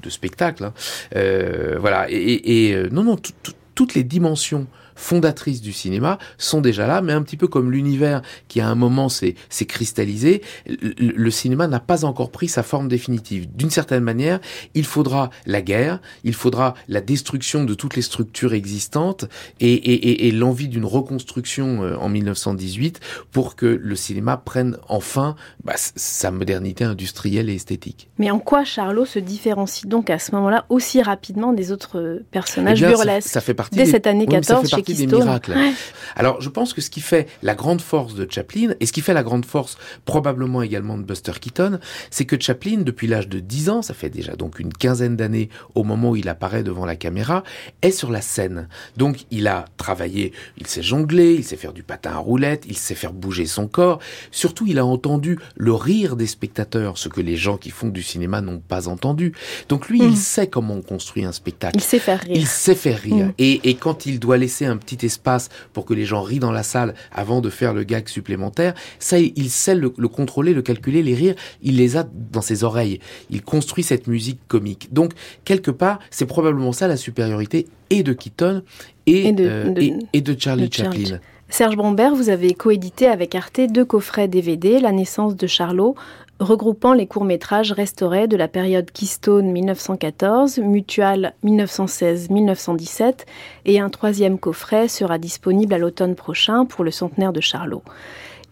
de, 0.03 0.11
spectacle. 0.11 0.65
hein. 0.65 0.75
Euh, 1.17 1.77
voilà. 1.81 2.07
Et, 2.11 2.69
et- 2.69 2.75
euh, 2.75 2.89
non, 2.91 3.03
non, 3.05 3.17
tout- 3.17 3.33
tout- 3.43 3.53
toutes 3.75 3.95
les 3.95 4.05
dimensions 4.05 4.67
fondatrices 4.95 5.61
du 5.61 5.73
cinéma 5.73 6.19
sont 6.39 6.61
déjà 6.61 6.87
là, 6.87 7.03
mais 7.03 7.13
un 7.13 7.23
petit 7.23 7.37
peu 7.37 7.49
comme 7.49 7.71
l'univers 7.71 8.23
qui 8.49 8.61
à 8.61 8.69
un 8.69 8.75
moment 8.75 9.09
s'est 9.09 9.35
cristallisé, 9.67 10.43
le, 10.67 10.93
le 10.99 11.31
cinéma 11.31 11.67
n'a 11.67 11.81
pas 11.81 12.05
encore 12.05 12.31
pris 12.31 12.49
sa 12.49 12.63
forme 12.63 12.89
définitive. 12.89 13.49
D'une 13.55 13.71
certaine 13.71 14.03
manière, 14.03 14.41
il 14.75 14.85
faudra 14.85 15.31
la 15.47 15.63
guerre, 15.63 16.01
il 16.25 16.35
faudra 16.35 16.75
la 16.89 17.01
destruction 17.01 17.65
de 17.65 17.75
toutes 17.75 17.97
les 17.97 18.03
structures 18.03 18.53
existantes 18.55 19.25
et, 19.61 19.73
et, 19.73 19.93
et, 19.95 20.29
et 20.29 20.33
l'envie 20.33 20.69
d'une 20.69 20.85
reconstruction 20.85 21.83
euh, 21.83 21.97
en 21.97 22.09
1918 22.09 23.01
pour 23.31 23.57
que 23.57 23.67
le 23.67 23.97
cinéma 23.97 24.37
prenne 24.37 24.77
enfin 24.89 25.37
bah, 25.65 25.75
sa 25.77 26.31
modernité 26.31 26.85
industrielle 26.85 27.49
et 27.51 27.55
esthétique. 27.55 28.09
Mais 28.19 28.31
en 28.31 28.39
quoi 28.39 28.65
Charlot 28.65 29.05
se 29.05 29.19
différencie 29.19 29.87
donc 29.87 30.11
à 30.11 30.19
ce 30.19 30.35
moment-là 30.35 30.67
aussi 30.69 31.03
rapidement 31.03 31.53
des 31.53 31.73
autres 31.73 31.99
euh, 31.99 32.25
personnages 32.31 32.83
Eh 32.83 32.87
bien, 32.87 32.97
ça- 32.97 33.05
burlesques 33.05 33.29
ça, 33.29 33.41
fait 33.41 33.55
partie 33.55 33.77
Dès 33.79 33.85
des- 33.85 33.91
cette 33.91 34.07
année 34.07 34.27
oui, 34.29 34.37
mais 34.37 34.43
ça 34.43 34.55
14 34.55 34.71
fait 34.71 34.77
chez 34.77 34.82
partie 34.83 35.07
des 35.07 35.07
miracles. 35.07 35.53
Ouais. 35.53 35.73
Alors, 36.17 36.41
je 36.41 36.49
pense 36.49 36.73
que 36.73 36.81
ce 36.81 36.91
qui 36.91 37.01
fait 37.01 37.29
la 37.43 37.55
grande 37.55 37.81
force 37.81 38.15
de 38.15 38.27
Chaplin, 38.31 38.75
et 38.81 38.87
ce 38.87 38.93
qui 38.93 39.01
fait 39.01 39.15
la 39.15 39.23
grande 39.23 39.45
force 39.47 39.79
probablement 40.05 40.63
également 40.63 40.99
de 40.99 41.03
Buster 41.03 41.33
Keaton, 41.41 41.79
c'est 42.11 42.25
que 42.25 42.41
Chaplin, 42.41 42.79
depuis 42.79 43.07
l'âge 43.07 43.29
de 43.29 43.39
10 43.41 43.71
ans, 43.71 43.83
ça 43.83 43.95
fait 43.95 44.11
déjà 44.11 44.35
donc 44.37 44.59
une 44.59 44.73
quinzaine 44.73 45.17
d'années 45.17 45.49
au 45.75 45.85
moment 45.85 46.11
où 46.11 46.17
il 46.17 46.29
apparaît 46.29 46.63
devant 46.63 46.85
la 46.85 46.97
caméra, 46.97 47.43
est 47.83 47.91
sur 47.91 48.11
la 48.11 48.21
scène. 48.21 48.69
Donc, 48.97 49.25
il 49.31 49.47
a 49.49 49.65
travaillé, 49.77 50.33
il 50.59 50.67
sait 50.67 50.83
jongler, 50.83 51.35
il 51.35 51.45
sait 51.45 51.57
faire 51.57 51.73
du 51.73 51.83
patin 51.83 52.11
à 52.13 52.17
roulette, 52.19 52.65
il 52.69 52.77
sait 52.77 52.95
faire 52.95 53.13
bouger 53.13 53.47
son 53.47 53.67
corps. 53.69 53.99
Surtout, 54.31 54.67
il 54.67 54.79
a 54.79 54.85
entendu 54.85 55.39
le 55.57 55.73
rire 55.73 56.17
des 56.17 56.27
spectateurs, 56.27 56.99
ce 56.99 57.09
que 57.09 57.21
les 57.21 57.37
gens 57.37 57.57
qui 57.57 57.71
font 57.71 57.89
du 57.89 58.03
cinéma 58.03 58.41
n'ont 58.41 58.59
pas 58.61 58.89
entendu. 58.89 59.33
Donc, 59.69 59.89
lui, 59.89 60.01
Mm. 60.03 60.09
il 60.11 60.17
sait 60.17 60.47
comment 60.49 60.75
on 60.75 60.83
construit 60.83 61.25
un 61.25 61.33
spectacle. 61.33 61.77
Il 61.77 61.83
sait 61.83 61.99
faire 61.99 62.21
rire. 62.21 62.33
Il 62.37 62.47
sait 62.47 62.75
faire 62.75 62.99
rire. 62.99 63.27
Mm. 63.27 63.33
Et, 63.39 63.71
et 63.71 63.75
quand 63.75 64.07
il 64.07 64.19
doit 64.19 64.37
laisser 64.37 64.65
un 64.67 64.72
petit 64.77 65.05
espace 65.07 65.49
pour 65.73 65.85
que 65.85 65.95
les 65.95 66.05
gens 66.05 66.23
rient 66.23 66.39
dans 66.39 66.53
la 66.53 66.63
salle 66.63 66.95
avant 67.13 67.41
de 67.41 67.51
faire 67.51 67.73
le 67.75 67.85
gag 67.85 68.09
supplémentaire, 68.09 68.75
ça, 68.99 69.19
il 69.19 69.51
sait 69.51 69.75
le, 69.75 69.93
le 69.97 70.09
contrôler, 70.09 70.55
le 70.55 70.63
calculer, 70.63 71.03
les 71.03 71.15
rires, 71.15 71.35
il 71.63 71.77
les 71.77 71.97
a 71.97 72.07
dans 72.33 72.43
ses 72.43 72.65
oreilles. 72.65 73.01
Il 73.31 73.43
construit 73.43 73.85
cette 73.85 74.07
musique 74.07 74.41
comique. 74.49 74.93
Donc, 74.93 75.13
quelque 75.45 75.71
part, 75.71 75.99
c'est 76.11 76.27
probablement 76.27 76.73
ça 76.73 76.89
la 76.89 76.97
supériorité 76.97 77.67
et 77.91 78.03
de 78.03 78.13
Keaton 78.13 78.63
et, 79.07 79.29
Et 79.29 79.33
de- 79.33 79.45
euh, 79.47 79.69
de- 79.71 79.81
et, 79.83 79.95
et 80.13 80.21
de 80.21 80.39
Charlie 80.39 80.69
de 80.69 80.75
Charlie. 80.75 81.05
Chaplin. 81.07 81.21
Serge 81.49 81.77
Brombert, 81.77 82.15
vous 82.15 82.31
avez 82.31 82.55
coédité 82.55 83.07
avec 83.09 83.35
Arte 83.35 83.61
deux 83.69 83.85
coffrets 83.85 84.27
DVD, 84.27 84.81
La 84.81 84.91
naissance 84.91 85.37
de 85.37 85.47
Charlot, 85.47 85.95
regroupant 86.41 86.93
les 86.93 87.07
courts-métrages 87.07 87.73
restaurés 87.73 88.27
de 88.27 88.37
la 88.37 88.49
période 88.49 88.91
Keystone 88.91 89.51
1914, 89.51 90.59
Mutual 90.59 91.35
1916-1917, 91.45 93.27
et 93.65 93.81
un 93.81 93.91
troisième 93.91 94.39
coffret 94.39 94.89
sera 94.89 95.19
disponible 95.19 95.75
à 95.75 95.79
l'automne 95.79 96.15
prochain 96.15 96.65
pour 96.65 96.85
le 96.85 96.91
centenaire 96.91 97.33
de 97.33 97.41
Charlot. 97.41 97.83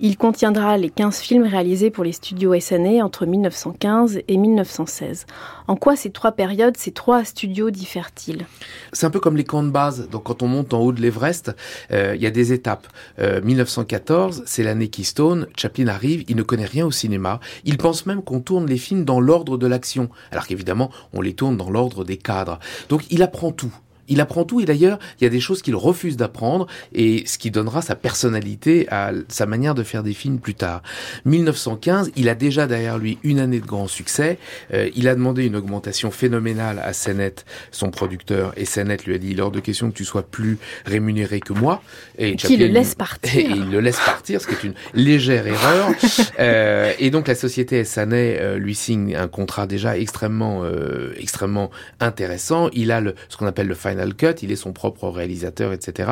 Il 0.03 0.17
contiendra 0.17 0.79
les 0.79 0.89
15 0.89 1.19
films 1.19 1.43
réalisés 1.43 1.91
pour 1.91 2.05
les 2.05 2.13
studios 2.13 2.59
SNA 2.59 3.05
entre 3.05 3.27
1915 3.27 4.21
et 4.27 4.37
1916. 4.39 5.27
En 5.69 5.77
quoi 5.77 5.95
ces 5.95 6.11
trois 6.11 6.33
périodes, 6.33 6.79
ces 6.79 6.93
trois 6.93 7.23
studios 7.23 7.71
diffèrent-ils? 7.71 8.47
C'est 8.95 9.05
un 9.05 9.11
peu 9.11 9.21
comme 9.21 9.37
les 9.37 9.45
camps 9.45 9.63
de 9.63 9.69
base. 9.69 10.09
Donc, 10.09 10.23
quand 10.23 10.43
on 10.43 10.49
monte 10.49 10.73
en 10.73 10.81
haut 10.81 10.93
de 10.93 11.03
l'Everest, 11.03 11.55
euh, 11.93 12.15
il 12.17 12.23
y 12.23 12.27
a 12.27 12.31
des 12.31 12.55
étapes. 12.55 12.87
Euh, 13.19 13.43
1914, 13.43 14.43
c'est 14.47 14.63
l'année 14.63 14.89
Keystone. 14.89 15.47
Chaplin 15.55 15.89
arrive, 15.89 16.25
il 16.29 16.37
ne 16.37 16.43
connaît 16.43 16.65
rien 16.65 16.87
au 16.87 16.91
cinéma. 16.91 17.39
Il 17.67 17.77
pense 17.77 18.07
même 18.07 18.23
qu'on 18.23 18.41
tourne 18.41 18.67
les 18.67 18.79
films 18.79 19.05
dans 19.05 19.21
l'ordre 19.21 19.59
de 19.59 19.67
l'action, 19.67 20.09
alors 20.33 20.47
qu'évidemment, 20.47 20.91
on 21.13 21.21
les 21.21 21.35
tourne 21.35 21.59
dans 21.59 21.69
l'ordre 21.69 22.05
des 22.05 22.17
cadres. 22.17 22.59
Donc, 22.89 23.05
il 23.11 23.23
apprend 23.23 23.53
tout. 23.53 23.75
Il 24.11 24.21
apprend 24.21 24.45
tout 24.45 24.61
et 24.61 24.67
d'ailleurs, 24.67 24.99
il 25.21 25.25
y 25.25 25.27
a 25.27 25.31
des 25.31 25.41
choses 25.41 25.63
qu'il 25.63 25.75
refuse 25.75 26.17
d'apprendre 26.19 26.67
et 26.95 27.25
ce 27.27 27.39
qui 27.39 27.51
donnera 27.51 27.81
sa 27.81 27.95
personnalité 27.95 28.87
à 28.91 29.13
sa 29.29 29.47
manière 29.47 29.75
de 29.75 29.83
faire 29.83 30.03
des 30.03 30.13
films 30.13 30.39
plus 30.39 30.55
tard. 30.55 30.83
1915, 31.25 32.13
il 32.17 32.29
a 32.29 32.35
déjà 32.35 32.67
derrière 32.67 32.99
lui 32.99 33.19
une 33.23 33.39
année 33.39 33.61
de 33.61 33.67
grand 33.67 33.89
succès. 33.89 34.39
Euh, 34.75 34.91
il 34.95 35.09
a 35.09 35.15
demandé 35.15 35.47
une 35.47 35.57
augmentation 35.57 36.11
phénoménale 36.11 36.81
à 36.85 36.93
Sennett, 36.93 37.47
son 37.71 37.91
producteur, 37.91 38.53
et 38.57 38.67
Sennett 38.67 39.05
lui 39.07 39.15
a 39.15 39.19
dit 39.19 39.31
il 39.31 39.39
est 39.39 39.43
hors 39.43 39.51
de 39.51 39.61
question 39.61 39.91
que 39.91 39.97
tu 39.97 40.05
sois 40.05 40.23
plus 40.23 40.59
rémunéré 40.85 41.41
que 41.41 41.53
moi. 41.53 41.83
Et 42.19 42.37
Qui 42.37 42.57
le 42.57 42.67
laisse 42.67 42.93
et 42.93 42.97
partir 42.97 43.61
il 43.61 43.71
le 43.71 43.81
laisse 43.81 44.01
partir, 44.05 44.41
ce 44.41 44.47
qui 44.47 44.55
est 44.55 44.65
une 44.65 44.75
légère 44.95 45.47
erreur. 45.47 45.91
Euh, 46.39 46.93
et 46.99 47.11
donc 47.11 47.29
la 47.29 47.35
société 47.35 47.85
Sanet 47.85 48.39
euh, 48.41 48.57
lui 48.57 48.75
signe 48.75 49.15
un 49.15 49.29
contrat 49.29 49.67
déjà 49.67 49.99
extrêmement, 49.99 50.63
euh, 50.65 51.13
extrêmement 51.19 51.71
intéressant. 51.99 52.71
Il 52.73 52.93
a 52.93 53.01
le, 53.01 53.15
ce 53.29 53.37
qu'on 53.37 53.47
appelle 53.47 53.67
le 53.67 53.75
final 53.75 54.00
Il 54.43 54.53
est 54.53 54.57
son 54.57 54.73
propre 54.73 55.09
réalisateur, 55.09 55.73
etc. 55.73 56.11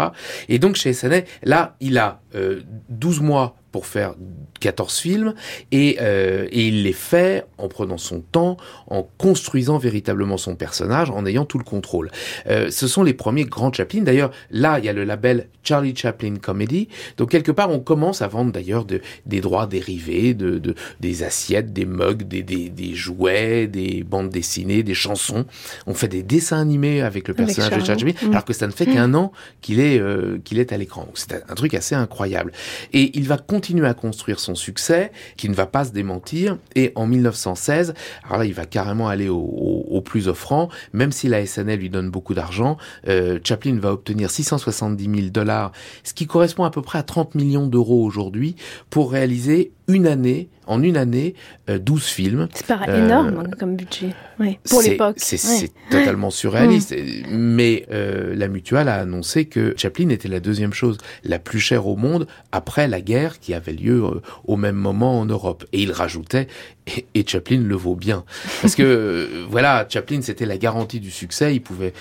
Et 0.48 0.58
donc 0.58 0.76
chez 0.76 0.92
Sanet, 0.92 1.24
là, 1.42 1.76
il 1.80 1.98
a 1.98 2.20
euh, 2.34 2.60
12 2.88 3.20
mois 3.20 3.56
pour 3.72 3.86
faire 3.86 4.14
14 4.60 4.98
films 4.98 5.34
et, 5.72 5.98
euh, 6.00 6.46
et 6.50 6.68
il 6.68 6.82
les 6.82 6.92
fait 6.92 7.44
en 7.58 7.68
prenant 7.68 7.98
son 7.98 8.20
temps, 8.20 8.56
en 8.88 9.08
construisant 9.18 9.78
véritablement 9.78 10.36
son 10.36 10.56
personnage, 10.56 11.10
en 11.10 11.26
ayant 11.26 11.44
tout 11.44 11.58
le 11.58 11.64
contrôle. 11.64 12.10
Euh, 12.48 12.70
ce 12.70 12.86
sont 12.86 13.02
les 13.02 13.14
premiers 13.14 13.44
grands 13.44 13.72
Chaplin. 13.72 14.02
D'ailleurs, 14.02 14.30
là, 14.50 14.78
il 14.78 14.84
y 14.84 14.88
a 14.88 14.92
le 14.92 15.04
label 15.04 15.48
Charlie 15.62 15.94
Chaplin 15.94 16.36
Comedy. 16.36 16.88
Donc 17.16 17.30
quelque 17.30 17.52
part, 17.52 17.70
on 17.70 17.80
commence 17.80 18.22
à 18.22 18.28
vendre 18.28 18.52
d'ailleurs 18.52 18.84
de, 18.84 19.00
des 19.26 19.40
droits 19.40 19.66
dérivés, 19.66 20.34
de, 20.34 20.58
de, 20.58 20.74
des 21.00 21.22
assiettes, 21.22 21.72
des 21.72 21.84
mugs, 21.84 22.22
des, 22.22 22.42
des, 22.42 22.68
des 22.70 22.94
jouets, 22.94 23.66
des 23.66 24.02
bandes 24.02 24.30
dessinées, 24.30 24.82
des 24.82 24.94
chansons. 24.94 25.44
On 25.86 25.94
fait 25.94 26.08
des 26.08 26.22
dessins 26.22 26.60
animés 26.60 27.02
avec 27.02 27.28
le 27.28 27.34
Avec 27.34 27.46
personnage 27.46 27.70
de 27.70 27.84
Charlot. 27.84 27.86
Charlie 27.86 28.12
Chaplin, 28.12 28.28
Mm. 28.28 28.30
alors 28.32 28.44
que 28.44 28.52
ça 28.52 28.66
ne 28.66 28.72
fait 28.72 28.86
qu'un 28.86 29.14
an 29.14 29.32
qu'il 29.60 29.80
est, 29.80 29.98
euh, 29.98 30.38
qu'il 30.44 30.58
est 30.58 30.72
à 30.72 30.76
l'écran. 30.76 31.08
C'est 31.14 31.32
un, 31.32 31.40
un 31.48 31.54
truc 31.54 31.74
assez 31.74 31.94
incroyable. 31.94 32.52
Et 32.92 33.16
il 33.16 33.26
va 33.28 33.36
continuer 33.38 33.58
à 33.84 33.94
construire 33.94 34.40
son 34.40 34.54
succès, 34.54 35.12
qui 35.36 35.48
ne 35.48 35.54
va 35.54 35.66
pas 35.66 35.84
se 35.84 35.92
démentir. 35.92 36.58
Et 36.74 36.92
en 36.94 37.06
1916, 37.06 37.94
alors 38.24 38.38
là, 38.38 38.44
il 38.44 38.54
va 38.54 38.66
carrément 38.66 39.08
aller 39.08 39.28
au, 39.28 40.02
plus 40.04 40.28
offrant, 40.28 40.68
même 40.92 41.12
si 41.12 41.28
la 41.28 41.44
SNL 41.44 41.80
lui 41.80 41.90
donne 41.90 42.10
beaucoup 42.10 42.32
d'argent. 42.34 42.78
euh, 43.08 43.38
Chaplin 43.44 43.78
va 43.78 43.92
obtenir 43.92 44.30
670 44.30 45.04
000 45.04 45.28
dollars, 45.30 45.72
ce 46.04 46.14
qui 46.14 46.26
correspond 46.26 46.64
à 46.64 46.70
peu 46.70 46.82
près 46.82 46.98
à 46.98 47.02
30 47.02 47.34
millions 47.34 47.66
d'euros 47.66 48.04
aujourd'hui, 48.04 48.56
pour 48.90 49.10
réaliser 49.12 49.72
une 49.88 50.06
année, 50.06 50.48
en 50.66 50.82
une 50.82 50.98
année, 50.98 51.34
euh, 51.70 51.78
12 51.78 52.04
films. 52.04 52.48
C'est 52.54 52.66
pas 52.66 52.80
Euh, 52.88 53.06
énorme 53.06 53.38
hein, 53.46 53.50
comme 53.58 53.74
budget. 53.74 54.14
Ouais, 54.38 54.60
pour 54.68 54.82
l'époque. 54.82 55.16
C'est 55.18 55.42
Ouais. 55.48 55.70
totalement 55.90 56.30
surréaliste. 56.30 56.94
Mais 57.30 57.86
euh, 57.90 58.34
la 58.36 58.48
mutuelle 58.48 58.88
a 58.88 58.96
annoncé 58.96 59.46
que 59.46 59.72
Chaplin 59.78 60.10
était 60.10 60.28
la 60.28 60.40
deuxième 60.40 60.74
chose 60.74 60.98
la 61.24 61.38
plus 61.38 61.58
chère 61.58 61.86
au 61.86 61.96
monde 61.96 62.26
après 62.52 62.86
la 62.86 63.00
guerre 63.00 63.40
qui 63.40 63.54
avait 63.54 63.72
lieu 63.72 64.04
euh, 64.04 64.20
au 64.44 64.56
même 64.56 64.76
moment 64.76 65.18
en 65.18 65.24
Europe. 65.24 65.64
Et 65.72 65.82
il 65.82 65.90
rajoutait, 65.92 66.48
et, 66.86 67.06
et 67.14 67.26
Chaplin 67.26 67.60
le 67.60 67.74
vaut 67.74 67.96
bien. 67.96 68.24
Parce 68.60 68.74
que, 68.74 68.82
euh, 68.82 69.46
voilà, 69.48 69.86
Chaplin, 69.88 70.20
c'était 70.20 70.46
la 70.46 70.58
garantie 70.58 71.00
du 71.00 71.10
succès. 71.10 71.54
Il 71.54 71.60
pouvait 71.60 71.94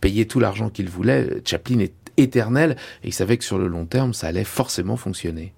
payer 0.00 0.26
tout 0.26 0.38
l'argent 0.38 0.70
qu'il 0.70 0.88
voulait. 0.88 1.42
Chaplin 1.44 1.80
est 1.80 1.92
éternel 2.18 2.76
et 3.02 3.08
il 3.08 3.12
savait 3.12 3.36
que 3.36 3.44
sur 3.44 3.58
le 3.58 3.66
long 3.66 3.86
terme, 3.86 4.12
ça 4.14 4.28
allait 4.28 4.44
forcément 4.44 4.96
fonctionner. 4.96 5.52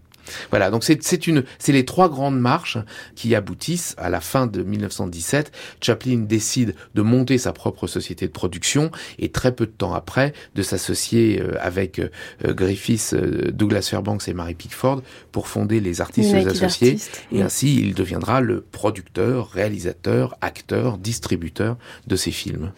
Voilà, 0.51 0.71
donc 0.71 0.85
c'est 0.85 1.27
une, 1.27 1.45
c'est 1.59 1.73
les 1.73 1.85
trois 1.85 2.09
grandes 2.09 2.39
marches 2.39 2.79
qui 3.15 3.35
aboutissent 3.35 3.95
à 3.99 4.09
la 4.09 4.21
fin 4.21 4.47
de 4.47 4.63
1917. 4.63 5.53
Chaplin 5.81 6.19
décide 6.19 6.75
de 6.95 7.03
monter 7.03 7.39
sa 7.39 7.53
propre 7.53 7.87
société 7.87 8.27
de 8.27 8.33
production 8.33 8.91
et 9.19 9.31
très 9.31 9.55
peu 9.55 9.67
de 9.67 9.73
temps 9.73 9.95
après 9.95 10.33
de 10.55 10.63
s'associer 10.63 11.41
euh, 11.41 11.55
avec 11.61 11.99
euh, 11.99 12.09
Griffiths, 12.55 13.15
euh, 13.15 13.51
Douglas 13.51 13.89
Fairbanks 13.91 14.29
et 14.29 14.35
Mary 14.35 14.55
Pickford 14.55 15.03
pour 15.33 15.49
fonder 15.49 15.81
les 15.81 16.01
artistes 16.01 16.35
associés. 16.35 16.99
Et 17.33 17.43
ainsi, 17.43 17.77
il 17.77 17.95
deviendra 17.95 18.41
le 18.41 18.61
producteur, 18.61 19.51
réalisateur, 19.51 20.37
acteur, 20.41 20.99
distributeur 20.99 21.77
de 22.07 22.17
ces 22.17 22.31
films. 22.31 22.73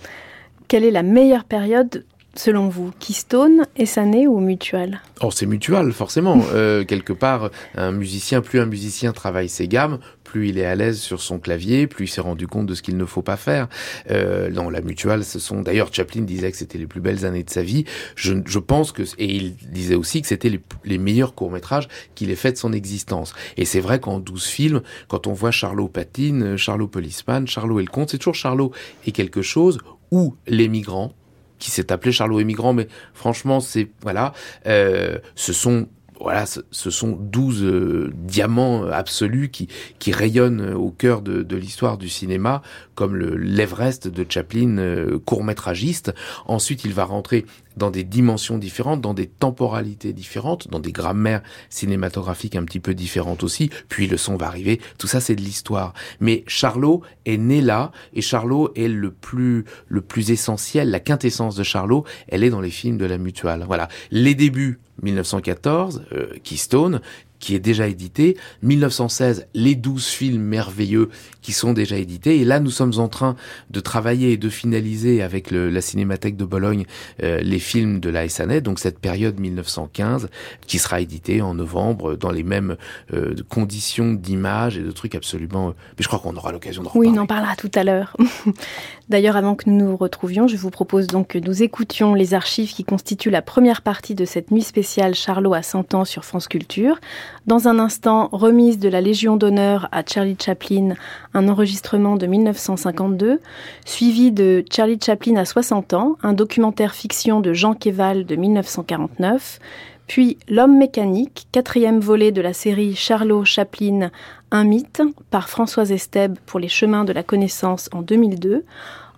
Quelle 0.68 0.84
est 0.84 0.90
la 0.90 1.02
meilleure 1.02 1.44
période 1.44 2.04
selon 2.38 2.68
vous 2.68 2.92
Keystone, 2.98 3.66
Essané 3.76 4.26
ou 4.26 4.40
Mutual 4.40 5.00
Oh, 5.22 5.30
c'est 5.30 5.46
Mutual, 5.46 5.92
forcément. 5.92 6.40
euh, 6.52 6.84
quelque 6.84 7.12
part, 7.12 7.50
un 7.76 7.92
musicien, 7.92 8.40
plus 8.40 8.60
un 8.60 8.66
musicien 8.66 9.12
travaille 9.12 9.48
ses 9.48 9.68
gammes, 9.68 9.98
plus 10.24 10.48
il 10.48 10.58
est 10.58 10.66
à 10.66 10.74
l'aise 10.74 10.98
sur 10.98 11.20
son 11.20 11.38
clavier, 11.38 11.86
plus 11.86 12.04
il 12.04 12.08
s'est 12.08 12.20
rendu 12.20 12.46
compte 12.46 12.66
de 12.66 12.74
ce 12.74 12.82
qu'il 12.82 12.96
ne 12.96 13.04
faut 13.04 13.22
pas 13.22 13.36
faire. 13.36 13.68
Euh, 14.10 14.50
non, 14.50 14.70
la 14.70 14.80
Mutual, 14.80 15.24
ce 15.24 15.38
sont... 15.38 15.62
D'ailleurs, 15.62 15.88
Chaplin 15.92 16.22
disait 16.22 16.50
que 16.50 16.56
c'était 16.58 16.78
les 16.78 16.86
plus 16.86 17.00
belles 17.00 17.24
années 17.24 17.44
de 17.44 17.50
sa 17.50 17.62
vie. 17.62 17.84
Je, 18.14 18.34
je 18.44 18.58
pense 18.58 18.92
que... 18.92 19.02
Et 19.18 19.34
il 19.34 19.56
disait 19.56 19.94
aussi 19.94 20.20
que 20.20 20.28
c'était 20.28 20.50
les, 20.50 20.60
les, 20.84 20.98
meilleurs 20.98 21.34
courts-métrages 21.34 21.88
qu'il 22.14 22.30
ait 22.30 22.36
fait 22.36 22.52
de 22.52 22.58
son 22.58 22.72
existence. 22.72 23.34
Et 23.56 23.64
c'est 23.64 23.80
vrai 23.80 24.00
qu'en 24.00 24.18
12 24.18 24.44
films, 24.44 24.82
quand 25.08 25.26
on 25.26 25.32
voit 25.32 25.50
Charlot 25.50 25.88
Patine, 25.88 26.56
Charlot 26.56 26.88
Policeman, 26.88 27.46
Charlot 27.46 27.80
et 27.80 27.84
le 27.84 27.90
Comte, 27.90 28.10
c'est 28.10 28.18
toujours 28.18 28.34
Charlot 28.34 28.72
et 29.06 29.12
quelque 29.12 29.42
chose, 29.42 29.78
ou 30.10 30.34
Les 30.46 30.68
Migrants, 30.68 31.12
qui 31.58 31.70
s'est 31.70 31.92
appelé 31.92 32.12
Charlot 32.12 32.40
Émigrant, 32.40 32.72
mais 32.72 32.88
franchement, 33.14 33.60
c'est 33.60 33.88
voilà, 34.02 34.32
euh, 34.66 35.18
ce 35.34 35.52
sont 35.52 35.88
voilà, 36.20 36.44
ce, 36.46 36.90
sont 36.90 37.18
12 37.20 37.62
euh, 37.62 38.10
diamants 38.14 38.86
absolus 38.86 39.50
qui, 39.50 39.68
qui 39.98 40.12
rayonnent 40.12 40.72
au 40.72 40.90
cœur 40.90 41.20
de, 41.20 41.42
de 41.42 41.56
l'histoire 41.56 41.98
du 41.98 42.08
cinéma, 42.08 42.62
comme 42.94 43.14
le 43.14 43.36
l'Everest 43.36 44.08
de 44.08 44.24
Chaplin, 44.28 44.78
euh, 44.78 45.18
court-métragiste. 45.18 46.14
Ensuite, 46.46 46.84
il 46.84 46.94
va 46.94 47.04
rentrer 47.04 47.44
dans 47.76 47.90
des 47.90 48.04
dimensions 48.04 48.58
différentes, 48.58 49.00
dans 49.00 49.14
des 49.14 49.26
temporalités 49.26 50.12
différentes, 50.12 50.68
dans 50.68 50.80
des 50.80 50.92
grammaires 50.92 51.42
cinématographiques 51.70 52.56
un 52.56 52.64
petit 52.64 52.80
peu 52.80 52.94
différentes 52.94 53.42
aussi. 53.42 53.70
Puis 53.88 54.06
le 54.06 54.16
son 54.16 54.36
va 54.36 54.46
arriver. 54.46 54.80
Tout 54.98 55.06
ça, 55.06 55.20
c'est 55.20 55.34
de 55.34 55.42
l'histoire. 55.42 55.92
Mais 56.20 56.44
Charlot 56.46 57.02
est 57.24 57.36
né 57.36 57.60
là, 57.60 57.92
et 58.14 58.22
Charlot 58.22 58.72
est 58.74 58.88
le 58.88 59.10
plus, 59.10 59.64
le 59.88 60.00
plus 60.00 60.30
essentiel, 60.30 60.90
la 60.90 61.00
quintessence 61.00 61.56
de 61.56 61.62
Charlot, 61.62 62.04
elle 62.28 62.44
est 62.44 62.50
dans 62.50 62.60
les 62.60 62.70
films 62.70 62.98
de 62.98 63.06
la 63.06 63.18
Mutuale. 63.18 63.64
Voilà. 63.66 63.88
Les 64.10 64.34
débuts, 64.34 64.80
1914, 65.02 66.04
euh, 66.12 66.28
Keystone, 66.42 67.00
qui 67.38 67.54
est 67.54 67.60
déjà 67.60 67.88
édité. 67.88 68.36
1916, 68.62 69.48
les 69.54 69.74
12 69.74 70.06
films 70.06 70.42
merveilleux 70.42 71.10
qui 71.42 71.52
sont 71.52 71.72
déjà 71.72 71.96
édités. 71.96 72.40
Et 72.40 72.44
là, 72.44 72.60
nous 72.60 72.70
sommes 72.70 72.94
en 72.98 73.08
train 73.08 73.36
de 73.70 73.80
travailler 73.80 74.32
et 74.32 74.36
de 74.36 74.48
finaliser 74.48 75.22
avec 75.22 75.50
le, 75.50 75.70
la 75.70 75.80
Cinémathèque 75.80 76.36
de 76.36 76.44
Bologne 76.44 76.86
euh, 77.22 77.40
les 77.40 77.58
films 77.58 78.00
de 78.00 78.10
la 78.10 78.28
SANET, 78.28 78.60
donc 78.60 78.78
cette 78.78 78.98
période 78.98 79.38
1915, 79.38 80.28
qui 80.66 80.78
sera 80.78 81.00
édité 81.00 81.42
en 81.42 81.54
novembre 81.54 82.16
dans 82.16 82.30
les 82.30 82.42
mêmes 82.42 82.76
euh, 83.12 83.34
conditions 83.48 84.12
d'image 84.12 84.78
et 84.78 84.82
de 84.82 84.90
trucs 84.90 85.14
absolument... 85.14 85.68
Mais 85.68 86.00
je 86.00 86.08
crois 86.08 86.18
qu'on 86.18 86.36
aura 86.36 86.52
l'occasion 86.52 86.82
de 86.82 86.88
reparler. 86.88 87.08
Oui, 87.08 87.14
on 87.16 87.20
en 87.20 87.26
parlera 87.26 87.56
tout 87.56 87.70
à 87.74 87.84
l'heure. 87.84 88.16
D'ailleurs, 89.08 89.36
avant 89.36 89.54
que 89.54 89.70
nous 89.70 89.76
nous 89.76 89.96
retrouvions, 89.96 90.48
je 90.48 90.56
vous 90.56 90.70
propose 90.70 91.06
donc 91.06 91.28
que 91.28 91.38
nous 91.38 91.62
écoutions 91.62 92.14
les 92.14 92.34
archives 92.34 92.74
qui 92.74 92.82
constituent 92.82 93.30
la 93.30 93.40
première 93.40 93.82
partie 93.82 94.16
de 94.16 94.24
cette 94.24 94.50
nuit 94.50 94.62
spéciale 94.62 95.14
Charlot 95.14 95.54
à 95.54 95.62
100 95.62 95.94
ans 95.94 96.04
sur 96.04 96.24
France 96.24 96.48
Culture. 96.48 96.98
Dans 97.46 97.68
un 97.68 97.78
instant, 97.78 98.28
remise 98.32 98.80
de 98.80 98.88
la 98.88 99.00
Légion 99.00 99.36
d'honneur 99.36 99.88
à 99.92 100.02
Charlie 100.04 100.36
Chaplin, 100.40 100.94
un 101.34 101.48
enregistrement 101.48 102.16
de 102.16 102.26
1952, 102.26 103.40
suivi 103.84 104.32
de 104.32 104.64
Charlie 104.72 104.98
Chaplin 105.00 105.36
à 105.36 105.44
60 105.44 105.94
ans, 105.94 106.16
un 106.24 106.32
documentaire 106.32 106.92
fiction 106.92 107.40
de 107.40 107.52
Jean 107.52 107.74
Kéval 107.74 108.26
de 108.26 108.34
1949, 108.34 109.60
puis 110.06 110.38
L'homme 110.48 110.76
mécanique, 110.76 111.46
quatrième 111.52 112.00
volet 112.00 112.32
de 112.32 112.40
la 112.40 112.52
série 112.52 112.94
Charlot 112.94 113.44
Chaplin, 113.44 114.10
un 114.50 114.64
mythe, 114.64 115.02
par 115.30 115.48
Françoise 115.48 115.92
Esteb 115.92 116.38
pour 116.46 116.60
les 116.60 116.68
chemins 116.68 117.04
de 117.04 117.12
la 117.12 117.22
connaissance 117.22 117.88
en 117.92 118.02
2002, 118.02 118.64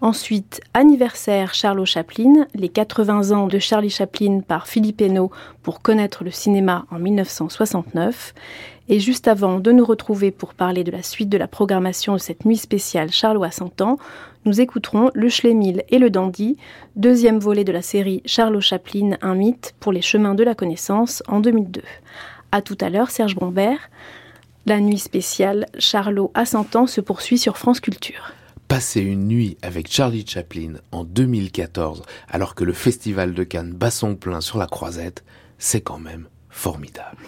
Ensuite, 0.01 0.61
Anniversaire 0.75 1.55
Charlot 1.55 1.85
Chaplin, 1.85 2.47
les 2.55 2.69
80 2.69 3.33
ans 3.37 3.49
de 3.49 3.59
Charlie 3.59 3.91
Chaplin 3.91 4.43
par 4.47 4.69
Philippe 4.69 5.01
Hainaut 5.01 5.33
pour 5.65 5.83
connaître 5.83 6.23
le 6.23 6.31
cinéma 6.31 6.87
en 6.93 7.01
1969. 7.01 8.33
Et 8.89 9.01
juste 9.01 9.27
avant 9.27 9.59
de 9.59 9.73
nous 9.73 9.85
retrouver 9.85 10.31
pour 10.31 10.55
parler 10.55 10.85
de 10.85 10.93
la 10.93 11.03
suite 11.03 11.29
de 11.29 11.37
la 11.37 11.49
programmation 11.49 12.13
de 12.13 12.19
cette 12.19 12.45
nuit 12.45 12.57
spéciale 12.57 13.11
Charlot 13.11 13.43
à 13.43 13.51
100 13.51 13.81
ans, 13.81 13.99
nous 14.45 14.61
écouterons 14.61 15.11
Le 15.15 15.29
Schlemil 15.29 15.83
et 15.89 15.99
le 15.99 16.11
Dandy, 16.11 16.59
deuxième 16.95 17.41
volet 17.41 17.65
de 17.65 17.73
la 17.73 17.83
série 17.83 18.23
Charlot 18.25 18.61
Chaplin, 18.61 19.17
un 19.21 19.35
mythe 19.35 19.75
pour 19.81 19.91
les 19.91 20.01
chemins 20.01 20.37
de 20.37 20.45
la 20.45 20.55
connaissance 20.55 21.25
en 21.27 21.41
2002. 21.41 21.83
À 22.53 22.63
tout 22.63 22.79
à 22.81 22.89
l'heure, 22.89 23.11
Serge 23.11 23.35
Bombert. 23.35 23.91
La 24.65 24.79
nuit 24.79 24.99
spéciale 24.99 25.67
Charlot 25.77 26.31
à 26.35 26.45
100 26.45 26.77
ans 26.77 26.87
se 26.87 27.01
poursuit 27.01 27.37
sur 27.37 27.59
France 27.59 27.81
Culture. 27.81 28.33
Passer 28.69 29.01
une 29.01 29.29
nuit 29.29 29.57
avec 29.63 29.91
Charlie 29.91 30.27
Chaplin 30.27 30.75
en 30.93 31.05
2014, 31.05 32.03
alors 32.29 32.55
que 32.55 32.65
le 32.65 32.75
Festival 32.75 33.33
de 33.33 33.43
Cannes 33.43 33.73
bat 33.73 33.91
son 33.91 34.15
plein 34.15 34.43
sur 34.43 34.59
la 34.59 34.67
croisette, 34.67 35.25
c'est 35.57 35.81
quand 35.81 35.99
même 35.99 36.29
formidable. 36.51 37.25